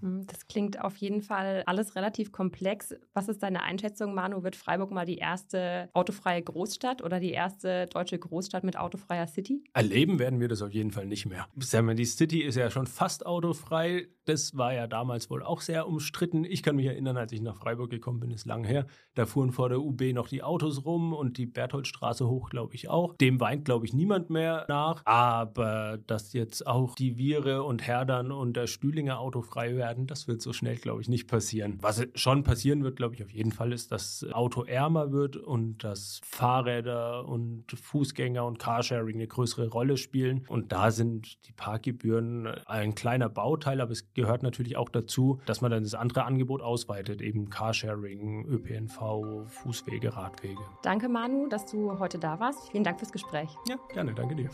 Hm, 0.00 0.26
das 0.26 0.46
klingt 0.46 0.80
auf 0.80 0.96
jeden 0.96 1.20
Fall 1.20 1.62
alles 1.66 1.94
relativ 1.94 2.32
komplex. 2.32 2.94
Was 3.12 3.28
ist 3.28 3.42
deine 3.42 3.62
Einschätzung, 3.62 4.14
Manu? 4.14 4.42
Wird 4.42 4.56
Freiburg 4.56 4.90
mal 4.90 5.04
die 5.04 5.18
erste 5.18 5.90
autofreie 5.92 6.42
Großstadt 6.42 7.02
oder 7.02 7.20
die 7.20 7.32
erste 7.32 7.86
deutsche 7.86 8.18
Großstadt 8.18 8.64
mit 8.64 8.78
autofreier 8.78 9.26
City? 9.26 9.62
Erleben 9.74 10.18
werden 10.18 10.40
wir 10.40 10.48
das 10.48 10.62
auf 10.62 10.72
jeden 10.72 10.90
Fall 10.90 11.06
nicht 11.06 11.26
mehr. 11.26 11.46
Die 11.54 12.04
City 12.04 12.40
ist 12.40 12.56
ja 12.56 12.70
schon 12.70 12.86
fast 12.86 13.26
autofrei. 13.26 14.08
Das 14.24 14.56
war 14.56 14.72
ja 14.72 14.86
damals 14.86 15.28
wohl 15.28 15.42
auch 15.42 15.60
sehr 15.60 15.86
umstritten. 15.86 16.44
Ich 16.44 16.62
kann 16.62 16.76
mich 16.76 16.86
erinnern, 16.86 17.18
als 17.18 17.32
ich 17.32 17.42
nach 17.42 17.56
Freiburg 17.56 17.90
gekommen 17.90 18.20
bin, 18.20 18.30
ist 18.30 18.46
lang 18.46 18.64
her. 18.64 18.86
Da 19.14 19.26
fuhren 19.26 19.52
vor 19.52 19.68
der 19.68 19.80
UB 19.80 20.00
noch 20.14 20.28
die 20.28 20.42
Autos 20.42 20.86
rum 20.86 21.12
und 21.12 21.36
die 21.36 21.46
Bertholdstraße 21.46 22.26
hoch, 22.26 22.48
glaube 22.48 22.74
ich, 22.74 22.88
auch. 22.88 23.16
Dem 23.16 23.38
weint, 23.38 23.66
glaube 23.66 23.84
ich, 23.84 23.92
niemand 23.92 24.30
mehr 24.30 24.64
nach. 24.68 25.02
Aber 25.04 25.98
dass 26.06 26.32
jetzt 26.32 26.66
auch 26.66 26.94
die 26.94 27.16
Viere 27.18 27.64
und 27.64 27.86
Herdern 27.86 28.32
und 28.32 28.56
der 28.56 28.66
Stühlinger 28.66 29.18
autofrei 29.18 29.73
werden. 29.76 30.06
Das 30.06 30.28
wird 30.28 30.42
so 30.42 30.52
schnell, 30.52 30.76
glaube 30.76 31.00
ich, 31.00 31.08
nicht 31.08 31.28
passieren. 31.28 31.78
Was 31.80 32.06
schon 32.14 32.42
passieren 32.44 32.84
wird, 32.84 32.96
glaube 32.96 33.14
ich, 33.14 33.22
auf 33.22 33.30
jeden 33.30 33.52
Fall 33.52 33.72
ist, 33.72 33.92
dass 33.92 34.24
Auto 34.32 34.62
ärmer 34.64 35.12
wird 35.12 35.36
und 35.36 35.84
dass 35.84 36.20
Fahrräder 36.24 37.26
und 37.26 37.64
Fußgänger 37.72 38.44
und 38.44 38.58
Carsharing 38.58 39.16
eine 39.16 39.26
größere 39.26 39.68
Rolle 39.68 39.96
spielen. 39.96 40.44
Und 40.48 40.72
da 40.72 40.90
sind 40.90 41.46
die 41.48 41.52
Parkgebühren 41.52 42.46
ein 42.66 42.94
kleiner 42.94 43.28
Bauteil, 43.28 43.80
aber 43.80 43.92
es 43.92 44.12
gehört 44.14 44.42
natürlich 44.42 44.76
auch 44.76 44.88
dazu, 44.88 45.40
dass 45.46 45.60
man 45.60 45.70
dann 45.70 45.82
das 45.82 45.94
andere 45.94 46.24
Angebot 46.24 46.62
ausweitet, 46.62 47.20
eben 47.20 47.50
Carsharing, 47.50 48.46
ÖPNV, 48.46 49.46
Fußwege, 49.46 50.16
Radwege. 50.16 50.60
Danke, 50.82 51.08
Manu, 51.08 51.48
dass 51.48 51.66
du 51.66 51.98
heute 51.98 52.18
da 52.18 52.40
warst. 52.40 52.70
Vielen 52.70 52.84
Dank 52.84 52.98
fürs 52.98 53.12
Gespräch. 53.12 53.50
Ja, 53.68 53.76
gerne, 53.92 54.14
danke 54.14 54.34
dir. 54.34 54.50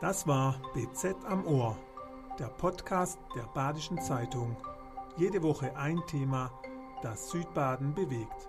Das 0.00 0.26
war 0.26 0.60
BZ 0.74 1.16
am 1.26 1.44
Ohr 1.44 1.76
der 2.38 2.46
Podcast 2.46 3.18
der 3.34 3.42
Badischen 3.54 4.00
Zeitung. 4.00 4.56
Jede 5.16 5.42
Woche 5.42 5.74
ein 5.76 6.00
Thema, 6.06 6.52
das 7.02 7.30
Südbaden 7.30 7.94
bewegt. 7.94 8.48